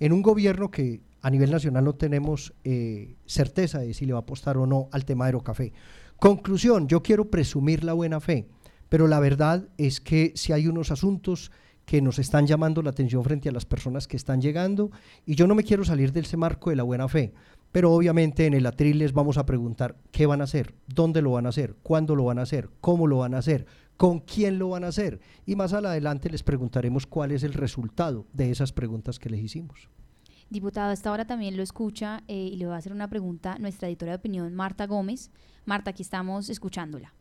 en 0.00 0.14
un 0.14 0.22
gobierno 0.22 0.70
que 0.70 1.02
a 1.22 1.30
nivel 1.30 1.50
nacional 1.50 1.84
no 1.84 1.94
tenemos 1.94 2.52
eh, 2.64 3.14
certeza 3.26 3.78
de 3.78 3.94
si 3.94 4.04
le 4.04 4.12
va 4.12 4.18
a 4.18 4.22
apostar 4.22 4.58
o 4.58 4.66
no 4.66 4.88
al 4.90 5.04
tema 5.04 5.24
de 5.24 5.28
Aerocafé. 5.28 5.72
Conclusión, 6.16 6.88
yo 6.88 7.02
quiero 7.02 7.30
presumir 7.30 7.84
la 7.84 7.92
buena 7.92 8.20
fe, 8.20 8.48
pero 8.88 9.06
la 9.06 9.20
verdad 9.20 9.68
es 9.78 10.00
que 10.00 10.32
si 10.34 10.52
hay 10.52 10.66
unos 10.66 10.90
asuntos 10.90 11.52
que 11.84 12.02
nos 12.02 12.18
están 12.18 12.46
llamando 12.46 12.82
la 12.82 12.90
atención 12.90 13.24
frente 13.24 13.48
a 13.48 13.52
las 13.52 13.64
personas 13.64 14.06
que 14.06 14.16
están 14.16 14.40
llegando 14.40 14.90
y 15.24 15.34
yo 15.34 15.46
no 15.46 15.54
me 15.54 15.64
quiero 15.64 15.84
salir 15.84 16.12
de 16.12 16.20
ese 16.20 16.36
marco 16.36 16.70
de 16.70 16.76
la 16.76 16.82
buena 16.82 17.08
fe, 17.08 17.32
pero 17.70 17.92
obviamente 17.92 18.46
en 18.46 18.54
el 18.54 18.66
atril 18.66 18.98
les 18.98 19.12
vamos 19.12 19.38
a 19.38 19.46
preguntar 19.46 19.96
qué 20.10 20.26
van 20.26 20.40
a 20.40 20.44
hacer, 20.44 20.74
dónde 20.86 21.22
lo 21.22 21.32
van 21.32 21.46
a 21.46 21.50
hacer, 21.50 21.76
cuándo 21.82 22.14
lo 22.14 22.24
van 22.24 22.38
a 22.38 22.42
hacer, 22.42 22.68
cómo 22.80 23.06
lo 23.06 23.18
van 23.18 23.34
a 23.34 23.38
hacer, 23.38 23.66
con 23.96 24.20
quién 24.20 24.58
lo 24.58 24.70
van 24.70 24.84
a 24.84 24.88
hacer 24.88 25.20
y 25.46 25.56
más 25.56 25.72
adelante 25.72 26.30
les 26.30 26.42
preguntaremos 26.42 27.06
cuál 27.06 27.32
es 27.32 27.42
el 27.42 27.52
resultado 27.52 28.26
de 28.32 28.50
esas 28.50 28.72
preguntas 28.72 29.18
que 29.18 29.30
les 29.30 29.40
hicimos. 29.40 29.88
Diputado, 30.52 30.90
a 30.90 30.92
esta 30.92 31.10
hora 31.10 31.24
también 31.24 31.56
lo 31.56 31.62
escucha 31.62 32.24
eh, 32.28 32.34
y 32.34 32.56
le 32.56 32.66
va 32.66 32.74
a 32.74 32.76
hacer 32.76 32.92
una 32.92 33.08
pregunta 33.08 33.56
nuestra 33.58 33.88
editora 33.88 34.12
de 34.12 34.16
opinión, 34.16 34.54
Marta 34.54 34.86
Gómez. 34.86 35.30
Marta, 35.64 35.92
aquí 35.92 36.02
estamos 36.02 36.50
escuchándola. 36.50 37.14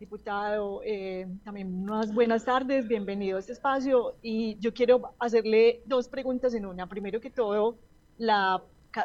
Diputado, 0.00 0.80
eh, 0.84 1.28
también 1.44 1.72
unas 1.72 2.12
buenas 2.12 2.44
tardes, 2.44 2.88
bienvenido 2.88 3.36
a 3.36 3.40
este 3.40 3.52
espacio 3.52 4.16
y 4.22 4.58
yo 4.58 4.74
quiero 4.74 5.14
hacerle 5.20 5.80
dos 5.86 6.08
preguntas 6.08 6.52
en 6.54 6.66
una. 6.66 6.88
Primero 6.88 7.20
que 7.20 7.30
todo, 7.30 7.78
la 8.16 8.60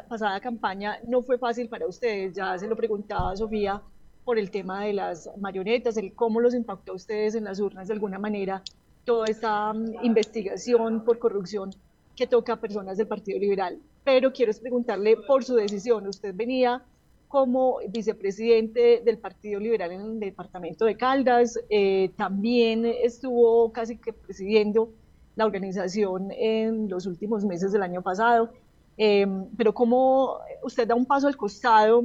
pasada 0.10 0.40
campaña 0.40 0.98
no 1.08 1.22
fue 1.22 1.38
fácil 1.38 1.70
para 1.70 1.86
ustedes, 1.86 2.34
ya 2.34 2.58
se 2.58 2.68
lo 2.68 2.76
preguntaba 2.76 3.36
Sofía 3.36 3.84
por 4.26 4.40
el 4.40 4.50
tema 4.50 4.86
de 4.86 4.94
las 4.94 5.30
marionetas, 5.38 5.96
el 5.98 6.16
cómo 6.16 6.40
los 6.40 6.56
impactó 6.56 6.94
a 6.94 6.96
ustedes 6.96 7.36
en 7.36 7.44
las 7.44 7.60
urnas 7.60 7.88
de 7.88 7.94
alguna 7.94 8.18
manera, 8.18 8.64
toda 9.06 9.28
esta 9.28 9.72
mm, 9.74 10.04
investigación 10.04 11.06
por 11.06 11.20
corrupción 11.20 11.70
que 12.16 12.28
toca 12.28 12.54
a 12.54 12.60
personas 12.60 12.98
del 12.98 13.08
Partido 13.08 13.40
Liberal. 13.40 13.80
Pero 14.04 14.32
quiero 14.32 14.52
preguntarle 14.60 15.18
por 15.18 15.44
su 15.44 15.56
decisión, 15.56 16.08
usted 16.08 16.34
venía 16.36 16.84
como 17.28 17.80
vicepresidente 17.90 19.02
del 19.04 19.18
Partido 19.18 19.60
Liberal 19.60 19.92
en 19.92 20.02
el 20.02 20.20
departamento 20.20 20.86
de 20.86 20.96
Caldas. 20.96 21.60
Eh, 21.70 22.12
también 22.16 22.86
estuvo 22.86 23.72
casi 23.72 23.98
que 23.98 24.14
presidiendo 24.14 24.90
la 25.36 25.46
organización 25.46 26.32
en 26.32 26.90
los 26.90 27.08
últimos 27.08 27.44
meses 27.44 27.72
del 27.72 27.82
año 27.82 28.04
pasado. 28.04 28.52
Eh, 28.98 29.26
pero 29.58 29.74
como 29.74 30.38
usted 30.62 30.88
da 30.88 30.94
un 30.94 31.08
paso 31.08 31.28
al 31.28 31.36
costado, 31.36 32.04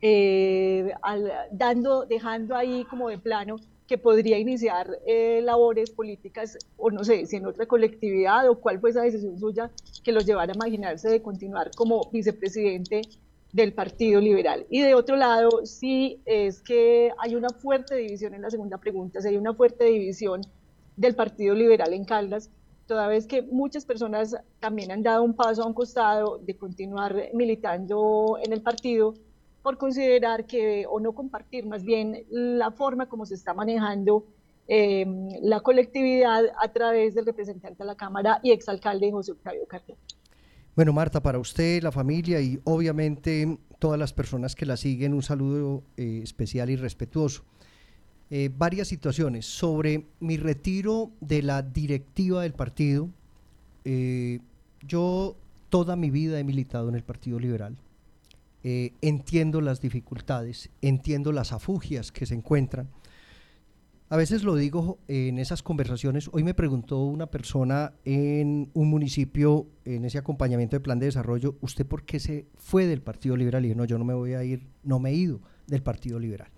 eh, 0.00 0.92
dando, 1.50 2.06
dejando 2.06 2.54
ahí 2.54 2.84
como 2.84 3.08
de 3.08 3.18
plano 3.18 3.56
que 3.88 3.98
podría 3.98 4.38
iniciar 4.38 4.86
labores 5.42 5.90
políticas, 5.90 6.58
o 6.76 6.90
no 6.90 7.02
sé, 7.02 7.26
si 7.26 7.36
en 7.36 7.46
otra 7.46 7.66
colectividad, 7.66 8.48
o 8.48 8.60
cuál 8.60 8.78
fue 8.78 8.90
esa 8.90 9.02
decisión 9.02 9.40
suya 9.40 9.70
que 10.04 10.12
los 10.12 10.26
llevara 10.26 10.52
a 10.52 10.54
imaginarse 10.54 11.08
de 11.08 11.22
continuar 11.22 11.70
como 11.74 12.08
vicepresidente 12.12 13.00
del 13.52 13.72
Partido 13.72 14.20
Liberal. 14.20 14.66
Y 14.68 14.82
de 14.82 14.94
otro 14.94 15.16
lado, 15.16 15.64
sí 15.64 16.20
es 16.26 16.60
que 16.60 17.12
hay 17.18 17.34
una 17.34 17.48
fuerte 17.48 17.96
división 17.96 18.34
en 18.34 18.42
la 18.42 18.50
segunda 18.50 18.76
pregunta, 18.76 19.20
hay 19.24 19.38
una 19.38 19.54
fuerte 19.54 19.84
división 19.84 20.42
del 20.96 21.14
Partido 21.14 21.54
Liberal 21.54 21.94
en 21.94 22.04
Caldas, 22.04 22.50
toda 22.86 23.08
vez 23.08 23.26
que 23.26 23.40
muchas 23.42 23.86
personas 23.86 24.36
también 24.60 24.90
han 24.90 25.02
dado 25.02 25.22
un 25.22 25.34
paso 25.34 25.62
a 25.62 25.66
un 25.66 25.72
costado 25.72 26.38
de 26.38 26.56
continuar 26.56 27.30
militando 27.32 28.38
en 28.42 28.52
el 28.52 28.60
partido 28.60 29.14
por 29.68 29.76
considerar 29.76 30.46
que, 30.46 30.86
o 30.88 30.98
no 30.98 31.12
compartir 31.12 31.66
más 31.66 31.84
bien 31.84 32.24
la 32.30 32.70
forma 32.70 33.06
como 33.06 33.26
se 33.26 33.34
está 33.34 33.52
manejando 33.52 34.24
em, 34.66 35.28
la 35.42 35.60
colectividad 35.60 36.42
a 36.58 36.72
través 36.72 37.14
del 37.14 37.26
representante 37.26 37.76
de 37.82 37.84
la 37.84 37.94
Cámara 37.94 38.40
y 38.42 38.52
exalcalde 38.52 39.12
José 39.12 39.32
Octavio 39.32 39.66
Cartón. 39.68 39.96
Bueno, 40.74 40.94
Marta, 40.94 41.20
para 41.20 41.38
usted, 41.38 41.82
la 41.82 41.92
familia 41.92 42.40
y 42.40 42.58
obviamente 42.64 43.58
todas 43.78 43.98
las 43.98 44.14
personas 44.14 44.54
que 44.54 44.64
la 44.64 44.78
siguen, 44.78 45.12
un 45.12 45.22
saludo 45.22 45.82
eh, 45.98 46.20
especial 46.22 46.70
y 46.70 46.76
respetuoso. 46.76 47.42
Eh, 48.30 48.48
varias 48.56 48.88
situaciones. 48.88 49.44
Sobre 49.44 50.06
mi 50.18 50.38
retiro 50.38 51.10
de 51.20 51.42
la 51.42 51.60
directiva 51.60 52.40
del 52.40 52.54
partido, 52.54 53.10
eh, 53.84 54.40
yo 54.80 55.36
toda 55.68 55.94
mi 55.94 56.08
vida 56.08 56.40
he 56.40 56.44
militado 56.44 56.88
en 56.88 56.94
el 56.94 57.02
Partido 57.02 57.38
Liberal. 57.38 57.76
Entiendo 59.00 59.60
las 59.60 59.80
dificultades, 59.80 60.70
entiendo 60.82 61.32
las 61.32 61.52
afugias 61.52 62.12
que 62.12 62.26
se 62.26 62.34
encuentran 62.34 62.88
a 64.10 64.16
veces 64.16 64.42
lo 64.42 64.56
digo 64.56 64.98
en 65.06 65.38
esas 65.38 65.62
conversaciones. 65.62 66.30
Hoy 66.32 66.42
me 66.42 66.54
preguntó 66.54 67.04
una 67.04 67.26
persona 67.26 67.92
en 68.06 68.70
un 68.72 68.88
municipio, 68.88 69.66
en 69.84 70.06
ese 70.06 70.16
acompañamiento 70.16 70.76
de 70.76 70.80
plan 70.80 70.98
de 70.98 71.06
desarrollo, 71.06 71.56
¿usted 71.60 71.84
por 71.84 72.04
qué 72.04 72.18
se 72.18 72.46
fue 72.56 72.86
del 72.86 73.02
Partido 73.02 73.36
Liberal? 73.36 73.64
Y 73.64 73.68
dije, 73.68 73.76
no, 73.76 73.84
yo 73.84 73.98
no 73.98 74.06
me 74.06 74.14
voy 74.14 74.32
a 74.32 74.42
ir, 74.44 74.66
no 74.82 74.98
me 74.98 75.10
he 75.10 75.14
ido 75.14 75.42
del 75.66 75.82
Partido 75.82 76.18
Liberal. 76.18 76.48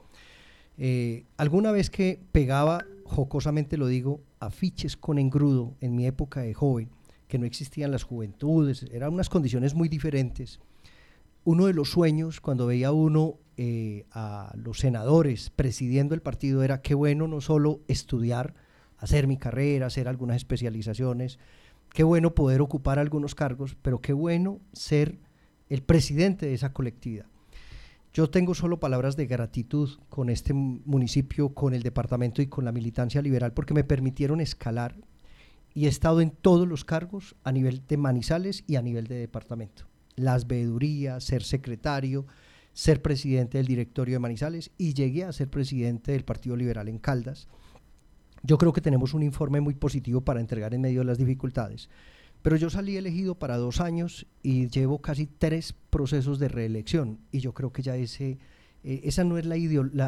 Eh, 0.79 1.25
alguna 1.39 1.73
vez 1.73 1.91
que 1.91 2.21
pegaba, 2.31 2.85
jocosamente 3.05 3.77
lo 3.77 3.89
digo, 3.89 4.21
afiches 4.39 4.97
con 4.97 5.19
engrudo 5.19 5.75
en 5.81 5.97
mi 5.97 6.07
época 6.07 6.43
de 6.43 6.55
joven, 6.55 6.89
que 7.27 7.39
no 7.39 7.47
existían 7.47 7.91
las 7.91 8.05
juventudes, 8.05 8.85
eran 8.93 9.13
unas 9.13 9.29
condiciones 9.29 9.75
muy 9.75 9.89
diferentes. 9.89 10.61
Uno 11.45 11.67
de 11.67 11.73
los 11.73 11.91
sueños, 11.91 12.41
cuando 12.41 12.67
veía 12.67 12.93
uno 12.93 13.39
eh, 13.57 14.05
a 14.13 14.53
los 14.57 14.79
senadores 14.79 15.51
presidiendo 15.51 16.15
el 16.15 16.21
partido 16.21 16.63
era 16.63 16.83
qué 16.83 16.95
bueno 16.95 17.29
no 17.29 17.41
solo 17.41 17.81
estudiar, 17.89 18.55
hacer 18.99 19.27
mi 19.27 19.39
carrera, 19.39 19.87
hacer 19.87 20.07
algunas 20.07 20.37
especializaciones, 20.37 21.39
qué 21.95 22.05
bueno 22.05 22.35
poder 22.35 22.61
ocupar 22.61 22.99
algunos 22.99 23.35
cargos, 23.35 23.75
pero 23.81 24.01
qué 24.01 24.13
bueno 24.13 24.61
ser 24.75 25.19
el 25.71 25.83
presidente 25.83 26.45
de 26.45 26.55
esa 26.55 26.75
colectividad. 26.75 27.27
Yo 28.13 28.29
tengo 28.29 28.55
solo 28.55 28.79
palabras 28.79 29.17
de 29.17 29.27
gratitud 29.27 29.99
con 30.09 30.29
este 30.29 30.53
municipio, 30.53 31.55
con 31.55 31.73
el 31.73 31.83
departamento 31.83 32.43
y 32.43 32.49
con 32.49 32.67
la 32.67 32.73
militancia 32.73 33.23
liberal 33.23 33.53
porque 33.55 33.73
me 33.73 33.85
permitieron 33.85 34.43
escalar 34.43 34.97
y 35.73 35.87
he 35.87 35.89
estado 35.89 36.21
en 36.21 36.33
todos 36.33 36.69
los 36.69 36.85
cargos 36.85 37.35
a 37.45 37.53
nivel 37.53 37.87
de 37.87 37.97
Manizales 37.97 38.63
y 38.67 38.77
a 38.77 38.83
nivel 38.83 39.07
de 39.07 39.17
departamento 39.17 39.90
las 40.21 40.47
veedurías, 40.47 41.25
ser 41.25 41.43
secretario, 41.43 42.27
ser 42.73 43.03
presidente 43.03 43.59
del 43.59 43.67
directorio 43.67 44.15
de 44.15 44.21
Manizales 44.21 44.71
y 44.79 44.95
llegué 44.95 45.25
a 45.25 45.33
ser 45.33 45.49
presidente 45.49 46.13
del 46.13 46.25
Partido 46.25 46.57
Liberal 46.57 46.89
en 46.89 46.99
Caldas. 46.99 47.49
Yo 48.43 48.59
creo 48.59 48.73
que 48.73 48.81
tenemos 48.81 49.13
un 49.13 49.23
informe 49.23 49.61
muy 49.61 49.75
positivo 49.75 50.23
para 50.23 50.41
entregar 50.41 50.73
en 50.73 50.81
medio 50.81 51.01
de 51.01 51.07
las 51.07 51.19
dificultades. 51.19 51.89
Pero 52.43 52.57
yo 52.57 52.71
salí 52.71 52.97
elegido 52.97 53.35
para 53.35 53.59
dos 53.59 53.81
años 53.81 54.27
y 54.43 54.69
llevo 54.69 55.03
casi 55.03 55.27
tres 55.27 55.75
procesos 55.91 56.39
de 56.39 56.49
reelección 56.49 57.19
y 57.31 57.41
yo 57.41 57.53
creo 57.53 57.71
que 57.71 57.83
ya 57.83 57.97
ese, 57.97 58.39
eh, 58.83 59.03
esa 59.05 59.25
no 59.25 59.37
es 59.37 59.45
la, 59.45 59.57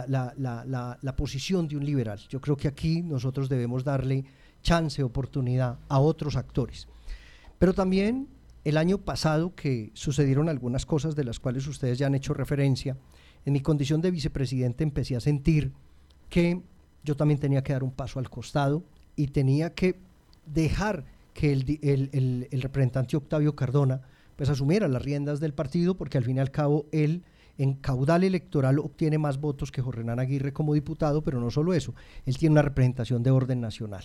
la, 0.08 0.34
la, 0.38 0.98
la, 1.02 1.16
posición 1.16 1.68
de 1.68 1.76
un 1.76 1.84
liberal. 1.84 2.20
Yo 2.30 2.40
creo 2.40 2.56
que 2.56 2.68
aquí 2.68 3.02
nosotros 3.02 3.50
debemos 3.50 3.84
darle 3.84 4.24
chance, 4.62 5.02
oportunidad 5.02 5.78
a 5.88 5.98
otros 5.98 6.36
actores. 6.36 6.88
Pero 7.58 7.74
también 7.74 8.28
el 8.64 8.76
año 8.76 8.98
pasado 8.98 9.54
que 9.54 9.90
sucedieron 9.94 10.48
algunas 10.48 10.86
cosas 10.86 11.16
de 11.16 11.24
las 11.24 11.40
cuales 11.40 11.66
ustedes 11.66 11.98
ya 11.98 12.06
han 12.06 12.14
hecho 12.14 12.34
referencia, 12.34 12.96
en 13.44 13.52
mi 13.52 13.60
condición 13.60 14.00
de 14.00 14.10
vicepresidente 14.10 14.84
empecé 14.84 15.16
a 15.16 15.20
sentir 15.20 15.72
que 16.28 16.62
yo 17.04 17.16
también 17.16 17.40
tenía 17.40 17.62
que 17.62 17.72
dar 17.72 17.82
un 17.82 17.90
paso 17.90 18.18
al 18.18 18.30
costado 18.30 18.84
y 19.16 19.28
tenía 19.28 19.74
que 19.74 19.96
dejar 20.46 21.04
que 21.34 21.52
el, 21.52 22.48
representante 22.62 23.16
Octavio 23.16 23.56
Cardona 23.56 24.02
pues 24.36 24.48
asumiera 24.48 24.88
las 24.88 25.02
riendas 25.02 25.40
del 25.40 25.54
partido 25.54 25.96
porque 25.96 26.18
al 26.18 26.24
fin 26.24 26.36
y 26.36 26.40
al 26.40 26.50
cabo 26.50 26.86
él 26.92 27.22
en 27.58 27.74
caudal 27.74 28.24
electoral 28.24 28.78
obtiene 28.78 29.18
más 29.18 29.40
votos 29.40 29.70
que 29.70 29.82
Jorge 29.82 30.00
Hernán 30.00 30.20
Aguirre 30.20 30.52
como 30.52 30.74
diputado, 30.74 31.22
pero 31.22 31.38
no 31.40 31.50
solo 31.50 31.74
eso, 31.74 31.94
él 32.24 32.38
tiene 32.38 32.54
una 32.54 32.62
representación 32.62 33.22
de 33.22 33.30
orden 33.30 33.60
nacional. 33.60 34.04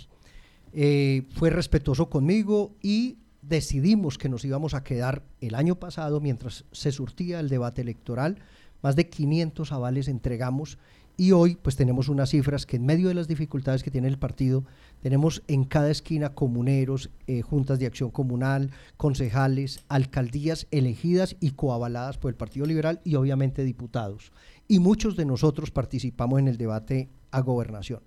Eh, 0.73 1.23
fue 1.29 1.49
respetuoso 1.49 2.09
conmigo 2.09 2.75
y 2.81 3.17
decidimos 3.41 4.17
que 4.17 4.29
nos 4.29 4.45
íbamos 4.45 4.73
a 4.73 4.83
quedar 4.83 5.23
el 5.41 5.55
año 5.55 5.75
pasado 5.75 6.19
mientras 6.19 6.65
se 6.71 6.91
surtía 6.91 7.39
el 7.39 7.49
debate 7.49 7.81
electoral, 7.81 8.39
más 8.81 8.95
de 8.95 9.09
500 9.09 9.71
avales 9.71 10.07
entregamos 10.07 10.77
y 11.19 11.31
hoy 11.31 11.55
pues 11.55 11.75
tenemos 11.75 12.09
unas 12.09 12.29
cifras 12.29 12.67
que 12.67 12.75
en 12.75 12.85
medio 12.85 13.07
de 13.07 13.15
las 13.15 13.27
dificultades 13.27 13.81
que 13.81 13.89
tiene 13.89 14.07
el 14.07 14.19
partido, 14.19 14.65
tenemos 15.01 15.41
en 15.47 15.63
cada 15.63 15.89
esquina 15.89 16.35
comuneros, 16.35 17.09
eh, 17.25 17.41
juntas 17.41 17.79
de 17.79 17.87
acción 17.87 18.11
comunal, 18.11 18.69
concejales, 18.97 19.83
alcaldías 19.89 20.67
elegidas 20.69 21.35
y 21.39 21.51
coavaladas 21.51 22.19
por 22.19 22.29
el 22.29 22.35
Partido 22.35 22.67
Liberal 22.67 23.01
y 23.03 23.15
obviamente 23.15 23.63
diputados. 23.63 24.31
Y 24.67 24.77
muchos 24.77 25.15
de 25.15 25.25
nosotros 25.25 25.71
participamos 25.71 26.37
en 26.39 26.47
el 26.47 26.57
debate 26.57 27.09
a 27.31 27.41
gobernación. 27.41 28.01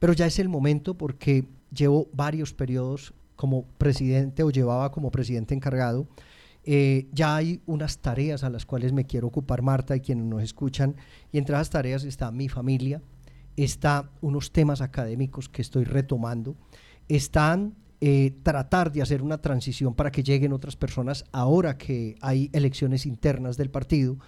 Pero 0.00 0.12
ya 0.12 0.26
es 0.26 0.40
el 0.40 0.48
momento 0.48 0.98
porque 0.98 1.44
llevo 1.72 2.08
varios 2.12 2.52
periodos 2.52 3.14
como 3.36 3.64
presidente 3.78 4.42
o 4.42 4.50
llevaba 4.50 4.92
como 4.92 5.10
presidente 5.10 5.54
encargado 5.54 6.06
eh, 6.64 7.08
ya 7.12 7.34
hay 7.34 7.60
unas 7.66 7.98
tareas 7.98 8.44
a 8.44 8.50
las 8.50 8.66
cuales 8.66 8.92
me 8.92 9.04
quiero 9.04 9.26
ocupar, 9.26 9.62
Marta, 9.62 9.96
y 9.96 10.00
quienes 10.00 10.26
nos 10.26 10.42
escuchan, 10.42 10.96
y 11.32 11.38
entre 11.38 11.56
esas 11.56 11.70
tareas 11.70 12.04
está 12.04 12.30
mi 12.30 12.48
familia, 12.48 13.02
está 13.56 14.10
unos 14.20 14.52
temas 14.52 14.80
académicos 14.80 15.48
que 15.48 15.62
estoy 15.62 15.84
retomando, 15.84 16.56
están 17.08 17.74
eh, 18.00 18.32
tratar 18.42 18.92
de 18.92 19.02
hacer 19.02 19.22
una 19.22 19.38
transición 19.38 19.94
para 19.94 20.10
que 20.10 20.22
lleguen 20.22 20.52
otras 20.52 20.76
personas 20.76 21.24
ahora 21.32 21.78
que 21.78 22.16
hay 22.20 22.48
elecciones 22.52 23.06
internas 23.06 23.56
del 23.56 23.70
partido, 23.70 24.18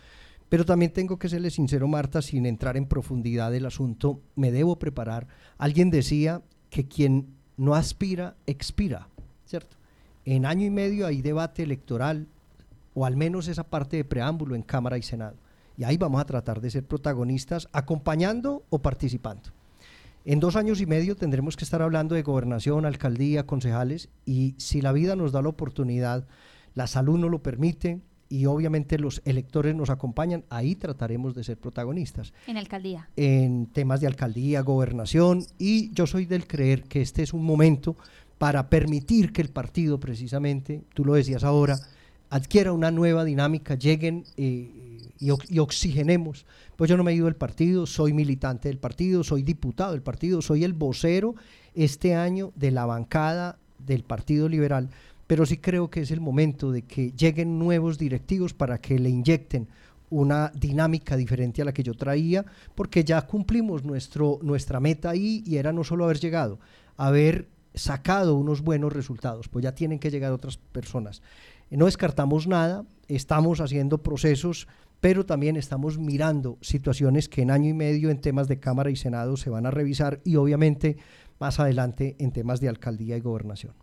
pero 0.49 0.64
también 0.64 0.92
tengo 0.92 1.18
que 1.18 1.28
serle 1.28 1.50
sincero, 1.50 1.88
Marta, 1.88 2.20
sin 2.20 2.46
entrar 2.46 2.76
en 2.76 2.87
profundidad 2.87 3.50
del 3.50 3.66
asunto, 3.66 4.23
me 4.37 4.52
debo 4.52 4.78
preparar. 4.78 5.26
Alguien 5.56 5.90
decía 5.90 6.42
que 6.70 6.87
quien 6.87 7.34
no 7.56 7.75
aspira, 7.75 8.34
expira, 8.46 9.08
¿cierto? 9.46 9.76
en 10.25 10.46
año 10.46 10.66
y 10.66 10.70
medio 10.70 11.06
hay 11.06 11.23
debate 11.23 11.62
electoral, 11.62 12.26
o 12.94 13.04
al 13.04 13.16
menos 13.16 13.49
esa 13.49 13.64
parte 13.64 13.96
de 13.96 14.04
preámbulo 14.04 14.54
en 14.54 14.62
Cámara 14.62 14.99
y 14.99 15.02
Senado. 15.02 15.37
Y 15.76 15.84
ahí 15.84 15.96
vamos 15.96 16.20
a 16.20 16.25
tratar 16.25 16.61
de 16.61 16.70
ser 16.70 16.84
protagonistas 16.84 17.68
acompañando 17.73 18.64
o 18.70 18.78
participando. 18.78 19.50
En 20.25 20.40
dos 20.40 20.56
años 20.56 20.80
y 20.80 20.87
medio 20.87 21.16
tendremos 21.16 21.56
que 21.56 21.64
estar 21.64 21.82
hablando 21.82 22.14
de 22.14 22.23
gobernación, 22.23 22.87
alcaldía, 22.87 23.44
concejales, 23.46 24.08
y 24.25 24.54
si 24.56 24.80
la 24.80 24.92
vida 24.92 25.16
nos 25.16 25.32
da 25.32 25.42
la 25.42 25.50
oportunidad, 25.50 26.26
la 26.75 26.87
salud 26.87 27.18
nos 27.18 27.30
lo 27.30 27.42
permite, 27.42 28.00
y 28.34 28.46
obviamente 28.46 28.98
los 28.98 29.22
electores 29.24 29.76
nos 29.76 29.90
acompañan, 29.90 30.42
ahí 30.50 30.74
trataremos 30.74 31.36
de 31.36 31.44
ser 31.44 31.56
protagonistas. 31.56 32.32
En 32.48 32.56
alcaldía. 32.56 33.09
En 33.14 33.66
temas 33.66 34.00
de 34.00 34.09
alcaldía, 34.09 34.61
gobernación, 34.62 35.46
y 35.56 35.92
yo 35.92 36.09
soy 36.09 36.26
del 36.26 36.48
creer 36.48 36.82
que 36.82 37.00
este 37.00 37.22
es 37.22 37.32
un 37.32 37.44
momento 37.44 37.94
para 38.37 38.68
permitir 38.68 39.32
que 39.32 39.40
el 39.40 39.50
partido 39.50 40.00
precisamente, 40.00 40.82
tú 40.94 41.04
lo 41.04 41.14
decías 41.14 41.44
ahora, 41.44 41.78
adquiera 42.28 42.72
una 42.72 42.90
nueva 42.90 43.22
dinámica, 43.22 43.76
lleguen 43.76 44.24
eh, 44.37 44.68
y, 45.20 45.59
oxigenemos. 45.61 46.44
Pues 46.74 46.90
yo 46.90 46.96
no 46.96 47.04
me 47.04 47.12
he 47.12 47.14
ido 47.14 47.26
del 47.26 47.37
partido, 47.37 47.87
soy 47.87 48.12
militante 48.12 48.68
del 48.68 48.78
partido, 48.78 49.22
soy 49.22 49.44
diputado 49.44 49.92
del 49.92 50.02
partido, 50.02 50.42
soy 50.42 50.64
el 50.64 50.72
vocero 50.72 51.37
este 51.76 52.16
año 52.16 52.50
de 52.56 52.72
la 52.72 52.85
bancada 52.85 53.59
del 53.78 54.02
Partido 54.02 54.48
Liberal, 54.48 54.90
pero 55.26 55.46
sí 55.46 55.58
creo 55.58 55.90
que 55.90 56.00
es 56.00 56.10
el 56.10 56.20
momento 56.20 56.70
de 56.70 56.82
que 56.82 57.12
lleguen 57.12 57.58
nuevos 57.58 57.98
directivos 57.98 58.54
para 58.54 58.78
que 58.78 58.98
le 58.98 59.08
inyecten 59.08 59.68
una 60.10 60.52
dinámica 60.54 61.16
diferente 61.16 61.62
a 61.62 61.64
la 61.64 61.72
que 61.72 61.82
yo 61.82 61.94
traía, 61.94 62.44
porque 62.74 63.04
ya 63.04 63.22
cumplimos 63.22 63.84
nuestro, 63.84 64.38
nuestra 64.42 64.80
meta 64.80 65.10
ahí 65.10 65.42
y 65.46 65.56
era 65.56 65.72
no 65.72 65.82
solo 65.82 66.04
haber 66.04 66.20
llegado, 66.20 66.60
haber 66.96 67.48
sacado 67.74 68.37
unos 68.37 68.60
buenos 68.62 68.92
resultados, 68.92 69.48
pues 69.48 69.64
ya 69.64 69.74
tienen 69.74 69.98
que 69.98 70.10
llegar 70.10 70.32
otras 70.32 70.56
personas. 70.56 71.22
No 71.70 71.87
descartamos 71.87 72.46
nada, 72.46 72.84
estamos 73.08 73.60
haciendo 73.60 74.02
procesos, 74.02 74.68
pero 75.00 75.26
también 75.26 75.56
estamos 75.56 75.98
mirando 75.98 76.58
situaciones 76.60 77.28
que 77.28 77.42
en 77.42 77.50
año 77.50 77.70
y 77.70 77.74
medio 77.74 78.10
en 78.10 78.20
temas 78.20 78.46
de 78.46 78.60
Cámara 78.60 78.90
y 78.90 78.96
Senado 78.96 79.37
se 79.37 79.50
van 79.50 79.66
a 79.66 79.70
revisar 79.70 80.20
y 80.24 80.37
obviamente 80.37 80.96
más 81.40 81.58
adelante 81.58 82.14
en 82.20 82.30
temas 82.30 82.60
de 82.60 82.68
alcaldía 82.68 83.16
y 83.16 83.20
gobernación. 83.20 83.74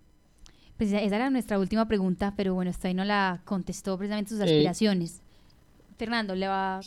Pues 0.81 0.93
esa 0.93 1.15
era 1.15 1.29
nuestra 1.29 1.59
última 1.59 1.85
pregunta, 1.87 2.33
pero 2.35 2.55
bueno, 2.55 2.71
usted 2.71 2.89
ahí 2.89 2.95
no 2.95 3.05
la 3.05 3.39
contestó 3.45 3.99
precisamente 3.99 4.31
sus 4.31 4.41
aspiraciones. 4.41 5.21
Fernando, 5.95 6.33
le 6.33 6.47
va... 6.47 6.79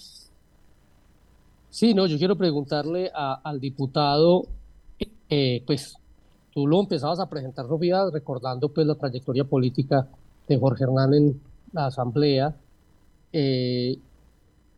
Sí, 1.70 1.94
no, 1.94 2.04
yo 2.09 2.18
quiero 2.18 2.35
preguntarle 2.35 3.09
al 3.14 3.61
diputado, 3.61 4.46
eh, 5.30 5.62
pues 5.64 5.94
tú 6.52 6.66
lo 6.66 6.80
empezabas 6.80 7.20
a 7.20 7.26
presentar, 7.26 7.68
Sofía, 7.68 8.00
recordando 8.12 8.68
pues 8.68 8.85
la 8.85 8.96
trayectoria 8.96 9.44
política 9.44 10.09
de 10.48 10.59
Jorge 10.59 10.83
Hernán 10.83 11.14
en 11.14 11.40
la 11.72 11.87
Asamblea. 11.87 12.52
Eh, 13.33 13.96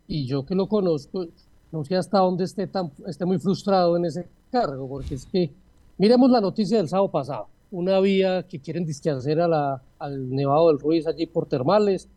y 0.08 0.26
yo 0.26 0.44
que 0.44 0.54
lo 0.54 0.66
conozco, 0.66 1.24
no 1.72 1.84
sé 1.84 1.96
hasta 1.96 2.18
dónde 2.18 2.44
esté, 2.44 2.66
tan, 2.66 2.90
esté 3.06 3.24
muy 3.24 3.38
frustrado 3.38 3.96
en 3.96 4.04
ese 4.04 4.28
cargo, 4.52 4.86
porque 4.86 5.14
es 5.14 5.24
que, 5.24 5.50
miremos 5.96 6.30
la 6.30 6.42
noticia 6.42 6.76
del 6.76 6.90
sábado 6.90 7.10
pasado, 7.10 7.46
una 7.70 8.00
vía 8.00 8.44
que 8.44 8.60
quieren 8.60 8.86
hacer 8.88 9.40
a 9.40 9.48
la, 9.48 9.82
al 9.98 10.30
Nevado 10.30 10.68
del 10.68 10.78
Ruiz 10.78 11.06
allí 11.06 11.26
por 11.26 11.46
Termales, 11.46 12.08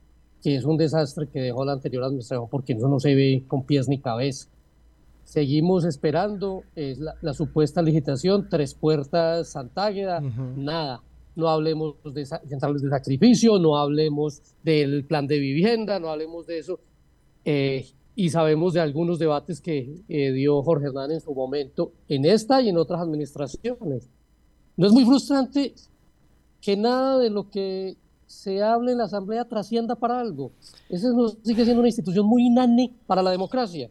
que 0.41 0.55
es 0.55 0.65
un 0.65 0.77
desastre 0.77 1.27
que 1.27 1.41
dejó 1.41 1.65
la 1.65 1.73
anterior 1.73 2.03
administración, 2.03 2.47
porque 2.49 2.73
eso 2.73 2.87
no 2.87 2.99
se 2.99 3.15
ve 3.15 3.43
con 3.47 3.63
pies 3.63 3.87
ni 3.87 3.99
cabeza. 3.99 4.47
Seguimos 5.23 5.85
esperando 5.85 6.63
es 6.75 6.99
la, 6.99 7.33
supuesta 7.33 7.81
licitación, 7.81 8.47
tres 8.49 8.73
puertas, 8.73 9.49
Santágueda, 9.49 10.21
nada. 10.21 11.03
No 11.35 11.47
hablemos 11.49 11.95
de 12.03 12.25
centrales 12.25 12.81
de 12.81 12.89
sacrificio, 12.89 13.59
no 13.59 13.77
hablemos 13.77 14.41
del 14.63 15.05
plan 15.05 15.27
de 15.27 15.37
vivienda, 15.37 15.99
no 15.99 16.09
hablemos 16.09 16.47
de 16.47 16.57
eso. 16.57 16.79
Eh, 17.45 17.85
y 18.15 18.29
sabemos 18.31 18.73
de 18.73 18.81
algunos 18.81 19.19
debates 19.19 19.61
que 19.61 20.01
eh, 20.09 20.31
dio 20.31 20.61
Jorge 20.63 20.87
Hernán 20.87 21.11
en 21.11 21.21
su 21.21 21.33
momento, 21.33 21.93
en 22.07 22.25
esta 22.25 22.61
y 22.61 22.69
en 22.69 22.77
otras 22.77 22.99
administraciones. 22.99 24.09
¿No 24.79 24.87
es 24.87 24.93
muy 24.93 25.03
frustrante 25.03 25.75
que 26.61 26.77
nada 26.77 27.17
de 27.17 27.29
lo 27.29 27.49
que 27.49 27.97
se 28.27 28.63
hable 28.63 28.93
en 28.93 28.99
la 28.99 29.03
Asamblea 29.03 29.43
trascienda 29.43 29.95
para 29.95 30.21
algo? 30.21 30.53
Esa 30.87 31.09
sigue 31.43 31.65
siendo 31.65 31.81
una 31.81 31.89
institución 31.89 32.25
muy 32.25 32.45
inane 32.45 32.93
para 33.05 33.21
la 33.21 33.31
democracia. 33.31 33.89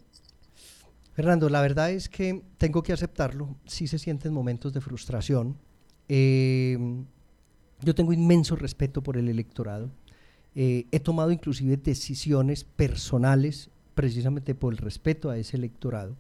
Fernando, 1.12 1.51
la 1.51 1.61
verdad 1.61 1.90
es 1.90 2.09
que 2.09 2.42
tengo 2.57 2.83
que 2.83 2.94
aceptarlo, 2.94 3.55
sí 3.66 3.87
se 3.87 3.98
sienten 3.98 4.33
momentos 4.33 4.72
de 4.72 4.81
frustración. 4.81 5.59
Em, 6.09 7.05
yo 7.83 7.94
tengo 7.94 8.14
inmenso 8.14 8.57
respeto 8.57 9.03
por 9.03 9.18
el 9.18 9.29
electorado. 9.29 9.90
Eh, 10.55 10.87
he 10.90 11.01
tomado 11.01 11.33
inclusive 11.33 11.77
decisiones 11.77 12.64
personales 12.64 13.68
precisamente 13.94 14.55
por 14.55 14.72
el 14.72 14.79
respeto 14.79 15.29
a 15.29 15.37
ese 15.37 15.59
electorado. 15.59 16.16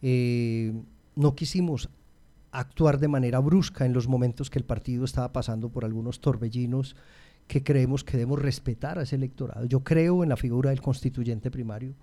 Eh, 0.00 0.72
no 1.16 1.34
quisimos 1.34 1.90
actuar 2.52 2.98
de 2.98 3.08
manera 3.08 3.38
brusca 3.38 3.86
en 3.86 3.92
los 3.92 4.08
momentos 4.08 4.50
que 4.50 4.58
el 4.58 4.64
partido 4.64 5.04
estaba 5.04 5.32
pasando 5.32 5.70
por 5.70 5.84
algunos 5.84 6.20
torbellinos 6.20 6.96
que 7.46 7.62
creemos 7.62 8.04
que 8.04 8.16
debemos 8.16 8.40
respetar 8.40 8.98
a 8.98 9.02
ese 9.02 9.16
electorado. 9.16 9.64
Yo 9.64 9.82
creo 9.82 10.22
en 10.22 10.28
la 10.28 10.36
figura 10.36 10.70
del 10.70 10.80
constituyente 10.80 11.50
primario. 11.50 11.94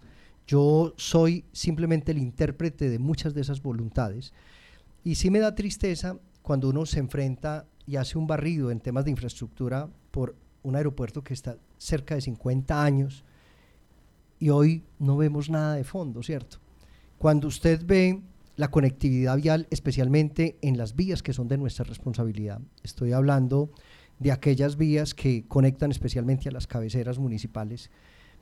Yo 0.46 0.94
soy 0.98 1.46
simplemente 1.52 2.12
el 2.12 2.18
intérprete 2.18 2.90
de 2.90 3.00
muchas 3.00 3.34
de 3.34 3.42
esas 3.42 3.62
voluntades. 3.62 4.34
Y 5.04 5.16
sí 5.16 5.30
me 5.30 5.40
da 5.40 5.56
tristeza 5.56 6.18
cuando 6.42 6.70
uno 6.70 6.86
se 6.86 7.00
enfrenta 7.00 7.66
y 7.86 7.96
hace 7.96 8.18
un 8.18 8.28
barrido 8.28 8.72
en 8.72 8.80
temas 8.80 9.06
de 9.06 9.12
infraestructura 9.12 9.90
por 10.12 10.36
un 10.64 10.76
aeropuerto 10.76 11.24
que 11.24 11.34
está 11.34 11.58
cerca 11.78 12.16
de 12.16 12.22
50 12.22 12.84
años 12.84 13.24
y 14.40 14.50
hoy 14.50 14.84
no 15.00 15.18
vemos 15.18 15.50
nada 15.50 15.76
de 15.76 15.84
fondo, 15.84 16.22
¿cierto? 16.22 16.58
Cuando 17.18 17.48
usted 17.48 17.82
ve 17.86 18.22
la 18.58 18.70
conectividad 18.70 19.38
vial, 19.38 19.68
especialmente 19.70 20.58
en 20.62 20.78
las 20.78 20.96
vías 20.96 21.24
que 21.24 21.32
son 21.32 21.48
de 21.48 21.58
nuestra 21.58 21.86
responsabilidad, 21.86 22.60
estoy 22.84 23.14
hablando 23.14 23.70
de 24.20 24.32
aquellas 24.32 24.78
vías 24.78 25.14
que 25.14 25.46
conectan 25.48 25.92
especialmente 25.92 26.50
a 26.50 26.52
las 26.52 26.68
cabeceras 26.68 27.20
municipales, 27.20 27.92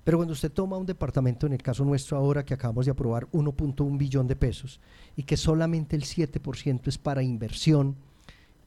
pero 0.06 0.18
cuando 0.18 0.34
usted 0.34 0.52
toma 0.52 0.78
un 0.78 0.86
departamento, 0.86 1.48
en 1.48 1.54
el 1.54 1.62
caso 1.62 1.84
nuestro 1.84 2.16
ahora 2.18 2.46
que 2.46 2.54
acabamos 2.54 2.86
de 2.86 2.92
aprobar 2.92 3.28
1.1 3.32 3.98
billón 3.98 4.28
de 4.28 4.36
pesos 4.36 4.80
y 5.16 5.24
que 5.24 5.36
solamente 5.36 5.96
el 5.96 6.04
7% 6.04 6.88
es 6.88 6.98
para 6.98 7.24
inversión, 7.24 7.96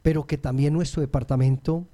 pero 0.03 0.27
que 0.27 0.37
también 0.37 0.75
nuestro 0.75 1.01
departamento 1.01 1.87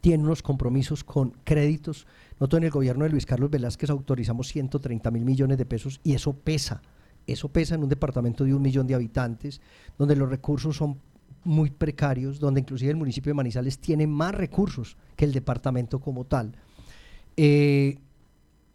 tiene 0.00 0.24
unos 0.24 0.42
compromisos 0.42 1.04
con 1.04 1.30
créditos. 1.44 2.06
Nosotros 2.40 2.58
en 2.58 2.64
el 2.64 2.70
gobierno 2.70 3.04
de 3.04 3.10
Luis 3.10 3.26
Carlos 3.26 3.50
Velázquez 3.50 3.90
autorizamos 3.90 4.48
130 4.48 5.10
mil 5.10 5.24
millones 5.24 5.58
de 5.58 5.66
pesos 5.66 6.00
y 6.02 6.14
eso 6.14 6.32
pesa. 6.32 6.82
Eso 7.26 7.48
pesa 7.48 7.74
en 7.74 7.82
un 7.82 7.88
departamento 7.88 8.44
de 8.44 8.54
un 8.54 8.62
millón 8.62 8.86
de 8.86 8.94
habitantes, 8.94 9.60
donde 9.98 10.16
los 10.16 10.28
recursos 10.28 10.76
son 10.76 10.98
muy 11.44 11.70
precarios, 11.70 12.38
donde 12.38 12.60
inclusive 12.60 12.90
el 12.90 12.96
municipio 12.96 13.30
de 13.30 13.34
Manizales 13.34 13.78
tiene 13.78 14.06
más 14.06 14.34
recursos 14.34 14.96
que 15.16 15.24
el 15.24 15.32
departamento 15.32 16.00
como 16.00 16.24
tal. 16.24 16.54
Eh, 17.36 17.98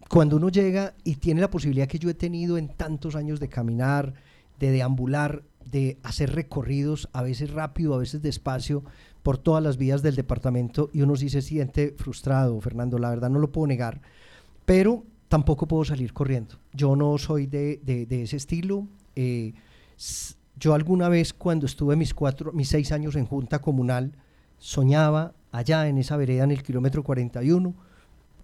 cuando 0.09 0.37
uno 0.37 0.49
llega 0.49 0.93
y 1.03 1.15
tiene 1.15 1.41
la 1.41 1.49
posibilidad 1.49 1.87
que 1.87 1.99
yo 1.99 2.09
he 2.09 2.13
tenido 2.13 2.57
en 2.57 2.69
tantos 2.69 3.15
años 3.15 3.39
de 3.39 3.49
caminar, 3.49 4.13
de 4.59 4.71
deambular, 4.71 5.43
de 5.65 5.97
hacer 6.03 6.33
recorridos, 6.33 7.09
a 7.13 7.21
veces 7.21 7.51
rápido, 7.51 7.93
a 7.93 7.97
veces 7.97 8.21
despacio, 8.21 8.83
por 9.21 9.37
todas 9.37 9.61
las 9.61 9.77
vías 9.77 10.01
del 10.01 10.15
departamento 10.15 10.89
y 10.93 11.01
uno 11.01 11.17
sí 11.17 11.29
se 11.29 11.41
siente 11.41 11.93
frustrado, 11.97 12.59
Fernando, 12.61 12.97
la 12.97 13.09
verdad 13.09 13.29
no 13.29 13.39
lo 13.39 13.51
puedo 13.51 13.67
negar, 13.67 14.01
pero 14.65 15.03
tampoco 15.27 15.67
puedo 15.67 15.85
salir 15.85 16.13
corriendo. 16.13 16.55
Yo 16.73 16.95
no 16.95 17.17
soy 17.17 17.47
de, 17.47 18.07
ese 18.09 18.37
estilo. 18.37 18.87
Eh, 19.15 19.53
yo 20.59 20.73
alguna 20.73 21.09
vez 21.09 21.33
cuando 21.33 21.65
estuve 21.65 21.95
mis, 21.95 22.13
cuatro, 22.13 22.51
mis 22.53 22.69
seis 22.69 22.91
años 22.91 23.15
en 23.15 23.25
Junta 23.25 23.59
Comunal, 23.59 24.13
soñaba 24.57 25.33
allá 25.51 25.87
en 25.87 25.97
esa 25.97 26.17
vereda 26.17 26.43
en 26.43 26.51
el 26.51 26.63
kilómetro 26.63 27.03
41, 27.03 27.75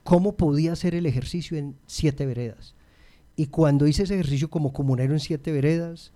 cómo 0.04 0.36
podía 0.36 0.74
hacer 0.74 0.96
el 0.96 1.06
ejercicio 1.06 1.58
en 1.58 1.76
siete 1.86 2.26
veredas. 2.26 2.76
Y 3.36 3.48
cuando 3.48 3.88
hice 3.88 4.04
ese 4.04 4.13
ejercicio 4.13 4.50
como 4.50 4.74
comunero 4.74 5.13
en 5.13 5.19
siete 5.19 5.52
veredas, 5.52 6.12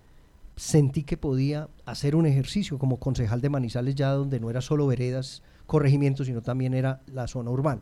sentí 0.56 1.04
que 1.04 1.18
podía 1.18 1.70
hacer 1.86 2.16
un 2.16 2.26
ejercicio 2.26 2.78
como 2.78 2.98
concejal 2.98 3.42
de 3.42 3.50
Manizales 3.50 3.96
ya 3.96 4.12
donde 4.12 4.40
no 4.40 4.50
era 4.50 4.62
solo 4.62 4.88
veredas, 4.88 5.42
corregimientos, 5.66 6.28
sino 6.28 6.42
también 6.42 6.74
era 6.74 7.02
la 7.08 7.28
zona 7.28 7.52
urbana. 7.52 7.82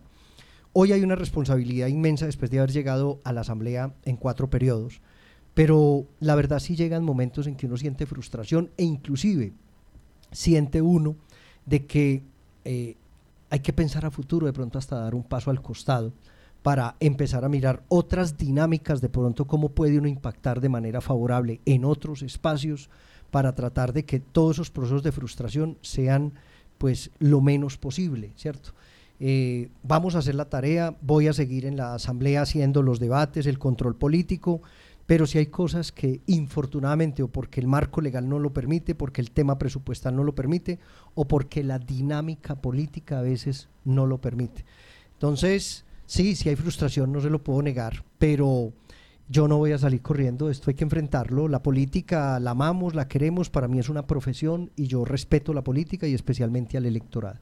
Hoy 0.77 0.91
hay 0.91 1.03
una 1.03 1.15
responsabilidad 1.15 1.88
inmensa 1.88 2.25
después 2.25 2.51
de 2.51 2.57
haber 2.57 2.73
llegado 2.73 3.21
a 3.23 3.31
la 3.31 3.39
Asamblea 3.39 3.93
en 4.03 4.17
cuatro 4.17 4.49
periodos, 4.49 4.99
pero 5.53 6.05
la 6.19 6.35
verdad 6.35 6.59
sí 6.59 6.75
llegan 6.75 7.05
momentos 7.05 7.47
en 7.47 7.55
que 7.55 7.67
uno 7.67 7.77
siente 7.77 8.05
frustración 8.05 8.71
e 8.75 8.83
inclusive 8.83 9.53
siente 10.33 10.81
uno 10.81 11.15
de 11.65 11.85
que 11.85 12.23
eh, 12.65 12.97
hay 13.49 13.59
que 13.61 13.71
pensar 13.71 14.05
a 14.05 14.11
futuro, 14.11 14.47
de 14.47 14.51
pronto 14.51 14.77
hasta 14.77 14.99
dar 14.99 15.15
un 15.15 15.23
paso 15.23 15.49
al 15.49 15.61
costado 15.61 16.11
para 16.61 16.97
empezar 16.99 17.45
a 17.45 17.49
mirar 17.49 17.83
otras 17.88 18.38
dinámicas 18.38 18.99
de 18.99 19.07
pronto 19.07 19.47
cómo 19.47 19.69
puede 19.69 19.97
uno 19.97 20.09
impactar 20.09 20.59
de 20.59 20.67
manera 20.67 20.99
favorable 20.99 21.61
en 21.63 21.85
otros 21.85 22.21
espacios 22.21 22.89
para 23.31 23.55
tratar 23.55 23.93
de 23.93 24.03
que 24.03 24.19
todos 24.19 24.57
esos 24.57 24.71
procesos 24.71 25.03
de 25.03 25.13
frustración 25.13 25.77
sean 25.79 26.33
pues 26.77 27.11
lo 27.19 27.39
menos 27.39 27.77
posible, 27.77 28.33
¿cierto? 28.35 28.73
Eh, 29.19 29.69
vamos 29.84 30.15
a 30.15 30.19
hacer 30.19 30.36
la 30.36 30.49
tarea, 30.49 30.95
voy 31.01 31.28
a 31.28 31.34
seguir 31.34 31.65
en 31.65 31.78
la 31.78 31.95
asamblea 31.95 32.41
haciendo 32.41 32.82
los 32.82 32.99
debates, 32.99 33.45
el 33.45 33.60
control 33.60 33.95
político, 33.95 34.62
pero 35.06 35.28
si 35.28 35.38
hay 35.38 35.45
cosas 35.47 35.91
que 35.91 36.21
infortunadamente 36.25 37.23
o 37.23 37.28
porque 37.28 37.62
el 37.62 37.67
marco 37.67 38.01
legal 38.01 38.28
no 38.28 38.39
lo 38.39 38.54
permite, 38.54 38.95
porque 38.95 39.21
el 39.21 39.32
tema 39.32 39.58
presupuestal 39.58 40.15
no 40.15 40.23
lo 40.23 40.36
permite 40.36 40.80
o 41.13 41.28
porque 41.28 41.63
la 41.63 41.80
dinámica 41.80 42.56
política 42.56 43.19
a 43.19 43.21
veces 43.21 43.69
no 43.84 44.06
lo 44.06 44.19
permite. 44.19 44.65
Entonces, 45.13 45.86
Sí, 46.06 46.36
sí 46.36 46.49
hay 46.49 46.56
frustración, 46.56 47.12
no 47.12 47.19
se 47.19 47.32
lo 47.32 47.43
puedo 47.43 47.62
negar, 47.63 48.04
pero 48.19 48.73
yo 49.28 49.47
no 49.47 49.58
voy 49.58 49.71
a 49.71 49.80
salir 49.80 50.01
corriendo, 50.01 50.51
esto 50.51 50.69
hay 50.69 50.75
que 50.75 50.84
enfrentarlo. 50.84 51.47
La 51.47 51.63
política 51.63 52.39
la 52.39 52.51
amamos, 52.51 52.93
la 52.93 53.08
queremos, 53.08 53.49
para 53.49 53.67
mí 53.67 53.80
es 53.80 53.89
una 53.89 54.06
profesión 54.06 54.71
y 54.75 54.86
yo 54.86 55.04
respeto 55.04 55.51
la 55.54 55.63
política 55.63 56.08
y 56.08 56.13
especialmente 56.13 56.78
al 56.78 56.86
electorado. 56.86 57.39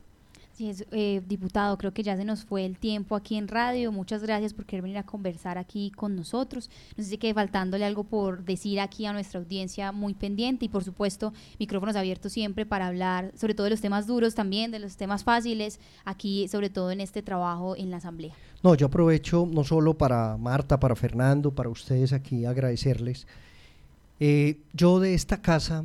Sí, 0.54 0.72
eh, 0.92 1.24
diputado, 1.28 1.80
creo 1.80 1.96
que 1.96 2.04
ya 2.04 2.16
se 2.16 2.24
nos 2.24 2.46
fue 2.46 2.64
el 2.64 2.78
tiempo 2.78 3.16
aquí 3.16 3.38
en 3.38 3.48
radio. 3.48 3.92
Muchas 3.92 4.22
gracias 4.22 4.54
por 4.54 4.68
querer 4.68 4.84
venir 4.84 5.00
a 5.00 5.04
conversar 5.04 5.58
aquí 5.58 5.90
con 5.90 6.16
nosotros. 6.16 6.70
No 6.96 7.04
sé 7.04 7.10
si 7.10 7.18
quede 7.18 7.34
faltándole 7.34 7.86
algo 7.86 8.04
por 8.04 8.46
decir 8.46 8.80
aquí 8.80 9.08
a 9.08 9.14
nuestra 9.14 9.40
audiencia 9.40 9.92
muy 9.92 10.14
pendiente 10.14 10.66
y 10.66 10.70
por 10.70 10.84
supuesto 10.84 11.34
micrófonos 11.58 11.96
abiertos 11.96 12.34
siempre 12.34 12.68
para 12.68 12.86
hablar 12.86 13.32
sobre 13.36 13.56
todo 13.56 13.64
de 13.64 13.72
los 13.72 13.82
temas 13.82 14.06
duros 14.06 14.36
también, 14.36 14.70
de 14.70 14.78
los 14.78 14.96
temas 14.96 15.24
fáciles, 15.24 15.80
aquí 16.06 16.48
sobre 16.48 16.70
todo 16.70 16.92
en 16.92 17.02
este 17.02 17.24
trabajo 17.24 17.76
en 17.76 17.90
la 17.90 17.98
Asamblea. 17.98 18.36
No, 18.62 18.76
yo 18.76 18.86
aprovecho 18.86 19.50
no 19.52 19.64
solo 19.64 19.96
para 19.96 20.38
Marta, 20.38 20.80
para 20.80 20.96
Fernando, 20.96 21.50
para 21.50 21.70
ustedes 21.70 22.14
aquí 22.14 22.46
agradecerles. 22.46 23.26
Eh, 24.20 24.60
yo 24.74 25.00
de 25.00 25.16
esta 25.16 25.42
casa 25.42 25.84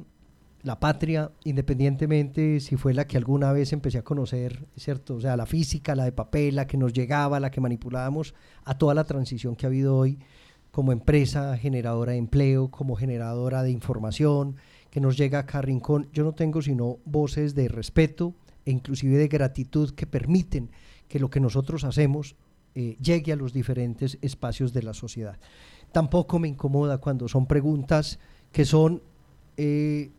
la 0.68 0.78
patria, 0.78 1.33
independientemente 1.44 2.61
si 2.61 2.76
fue 2.76 2.92
la 2.92 3.07
que 3.07 3.16
alguna 3.16 3.52
vez 3.52 3.72
empecé 3.72 3.96
a 3.96 4.04
conocer, 4.04 4.66
¿cierto? 4.76 5.14
O 5.14 5.20
sea, 5.20 5.35
la 5.35 5.46
física, 5.46 5.94
la 5.94 6.04
de 6.04 6.12
papel, 6.12 6.57
la 6.57 6.66
que 6.66 6.76
nos 6.76 6.92
llegaba, 6.92 7.40
la 7.40 7.50
que 7.50 7.62
manipulábamos, 7.62 8.35
a 8.66 8.76
toda 8.76 8.92
la 8.92 9.04
transición 9.04 9.57
que 9.57 9.64
ha 9.64 9.70
habido 9.70 9.96
hoy 9.96 10.18
como 10.70 10.92
empresa 10.92 11.57
generadora 11.57 12.12
de 12.12 12.18
empleo, 12.18 12.70
como 12.70 12.96
generadora 12.96 13.62
de 13.62 13.70
información, 13.70 14.57
que 14.90 15.00
nos 15.00 15.16
llega 15.16 15.46
a 15.50 15.62
Rincón. 15.62 16.11
Yo 16.12 16.22
no 16.22 16.35
tengo 16.35 16.61
sino 16.61 16.98
voces 17.07 17.54
de 17.54 17.68
respeto 17.68 18.35
e 18.66 18.70
inclusive 18.70 19.16
de 19.16 19.28
gratitud 19.28 19.94
que 19.94 20.07
permiten 20.07 20.70
que 21.09 21.18
lo 21.18 21.31
que 21.31 21.40
nosotros 21.40 21.85
hacemos 21.85 22.37
eh, 22.74 22.98
llegue 23.00 23.33
a 23.33 23.37
los 23.37 23.54
diferentes 23.54 24.18
espacios 24.20 24.74
de 24.74 24.83
la 24.83 24.92
sociedad. 24.92 25.38
Tampoco 25.92 26.38
me 26.38 26.48
incomoda 26.48 26.98
cuando 26.98 27.26
son 27.26 27.46
preguntas 27.46 28.18
que 28.52 28.66
son 28.66 29.02
eh, 29.57 30.11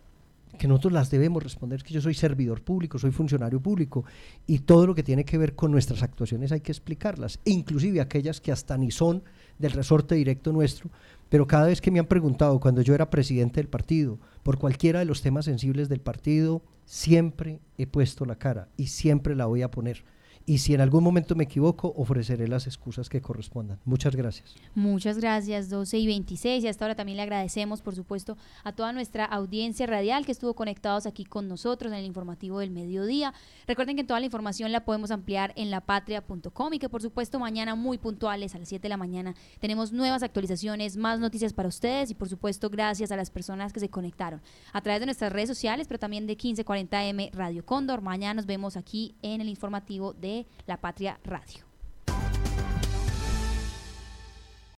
que 0.57 0.67
nosotros 0.67 0.93
las 0.93 1.11
debemos 1.11 1.43
responder, 1.43 1.83
que 1.83 1.93
yo 1.93 2.01
soy 2.01 2.13
servidor 2.13 2.61
público, 2.61 2.97
soy 2.97 3.11
funcionario 3.11 3.61
público 3.61 4.03
y 4.47 4.59
todo 4.59 4.87
lo 4.87 4.95
que 4.95 5.03
tiene 5.03 5.23
que 5.23 5.37
ver 5.37 5.55
con 5.55 5.71
nuestras 5.71 6.01
actuaciones 6.01 6.51
hay 6.51 6.61
que 6.61 6.71
explicarlas, 6.71 7.39
inclusive 7.45 8.01
aquellas 8.01 8.41
que 8.41 8.51
hasta 8.51 8.77
ni 8.77 8.91
son 8.91 9.23
del 9.59 9.71
resorte 9.71 10.15
directo 10.15 10.51
nuestro, 10.51 10.89
pero 11.29 11.45
cada 11.45 11.67
vez 11.67 11.81
que 11.81 11.91
me 11.91 11.99
han 11.99 12.07
preguntado 12.07 12.59
cuando 12.59 12.81
yo 12.81 12.95
era 12.95 13.09
presidente 13.09 13.59
del 13.59 13.69
partido, 13.69 14.17
por 14.41 14.57
cualquiera 14.57 14.99
de 14.99 15.05
los 15.05 15.21
temas 15.21 15.45
sensibles 15.45 15.87
del 15.89 16.01
partido, 16.01 16.63
siempre 16.85 17.59
he 17.77 17.85
puesto 17.85 18.25
la 18.25 18.35
cara 18.35 18.69
y 18.75 18.87
siempre 18.87 19.35
la 19.35 19.45
voy 19.45 19.61
a 19.61 19.69
poner 19.69 20.03
y 20.49 20.57
si 20.57 20.73
en 20.73 20.81
algún 20.81 21.03
momento 21.03 21.35
me 21.35 21.43
equivoco, 21.43 21.93
ofreceré 21.95 22.47
las 22.47 22.65
excusas 22.65 23.07
que 23.07 23.21
correspondan. 23.21 23.77
Muchas 23.85 24.15
gracias. 24.15 24.55
Muchas 24.73 25.19
gracias, 25.19 25.69
12 25.69 25.99
y 25.99 26.07
26. 26.07 26.63
Y 26.63 26.67
hasta 26.67 26.85
ahora 26.85 26.95
también 26.95 27.17
le 27.17 27.21
agradecemos, 27.21 27.83
por 27.83 27.93
supuesto, 27.93 28.35
a 28.63 28.71
toda 28.71 28.91
nuestra 28.91 29.25
audiencia 29.25 29.85
radial 29.85 30.25
que 30.25 30.31
estuvo 30.31 30.55
conectados 30.55 31.05
aquí 31.05 31.23
con 31.23 31.47
nosotros 31.47 31.91
en 31.91 31.99
el 31.99 32.05
informativo 32.05 32.57
del 32.57 32.71
mediodía. 32.71 33.31
Recuerden 33.67 33.95
que 33.95 34.03
toda 34.03 34.19
la 34.19 34.25
información 34.25 34.71
la 34.71 34.85
podemos 34.85 35.11
ampliar 35.11 35.53
en 35.55 35.69
lapatria.com 35.69 36.73
y 36.73 36.79
que, 36.79 36.89
por 36.89 37.03
supuesto, 37.03 37.37
mañana 37.37 37.75
muy 37.75 37.99
puntuales 37.99 38.55
a 38.55 38.57
las 38.57 38.69
7 38.69 38.81
de 38.81 38.89
la 38.89 38.97
mañana 38.97 39.35
tenemos 39.59 39.91
nuevas 39.91 40.23
actualizaciones, 40.23 40.97
más 40.97 41.19
noticias 41.19 41.53
para 41.53 41.69
ustedes 41.69 42.09
y, 42.09 42.15
por 42.15 42.27
supuesto, 42.27 42.71
gracias 42.71 43.11
a 43.11 43.15
las 43.15 43.29
personas 43.29 43.71
que 43.71 43.79
se 43.79 43.89
conectaron 43.89 44.41
a 44.73 44.81
través 44.81 44.99
de 44.99 45.05
nuestras 45.05 45.31
redes 45.31 45.49
sociales, 45.49 45.85
pero 45.87 45.99
también 45.99 46.25
de 46.25 46.35
1540M 46.35 47.33
Radio 47.33 47.63
Cóndor. 47.63 48.01
Mañana 48.01 48.33
nos 48.33 48.47
vemos 48.47 48.77
aquí 48.77 49.13
en 49.21 49.41
el 49.41 49.47
informativo 49.47 50.13
la 50.65 50.77
Patria 50.77 51.17
Radio. 51.23 51.68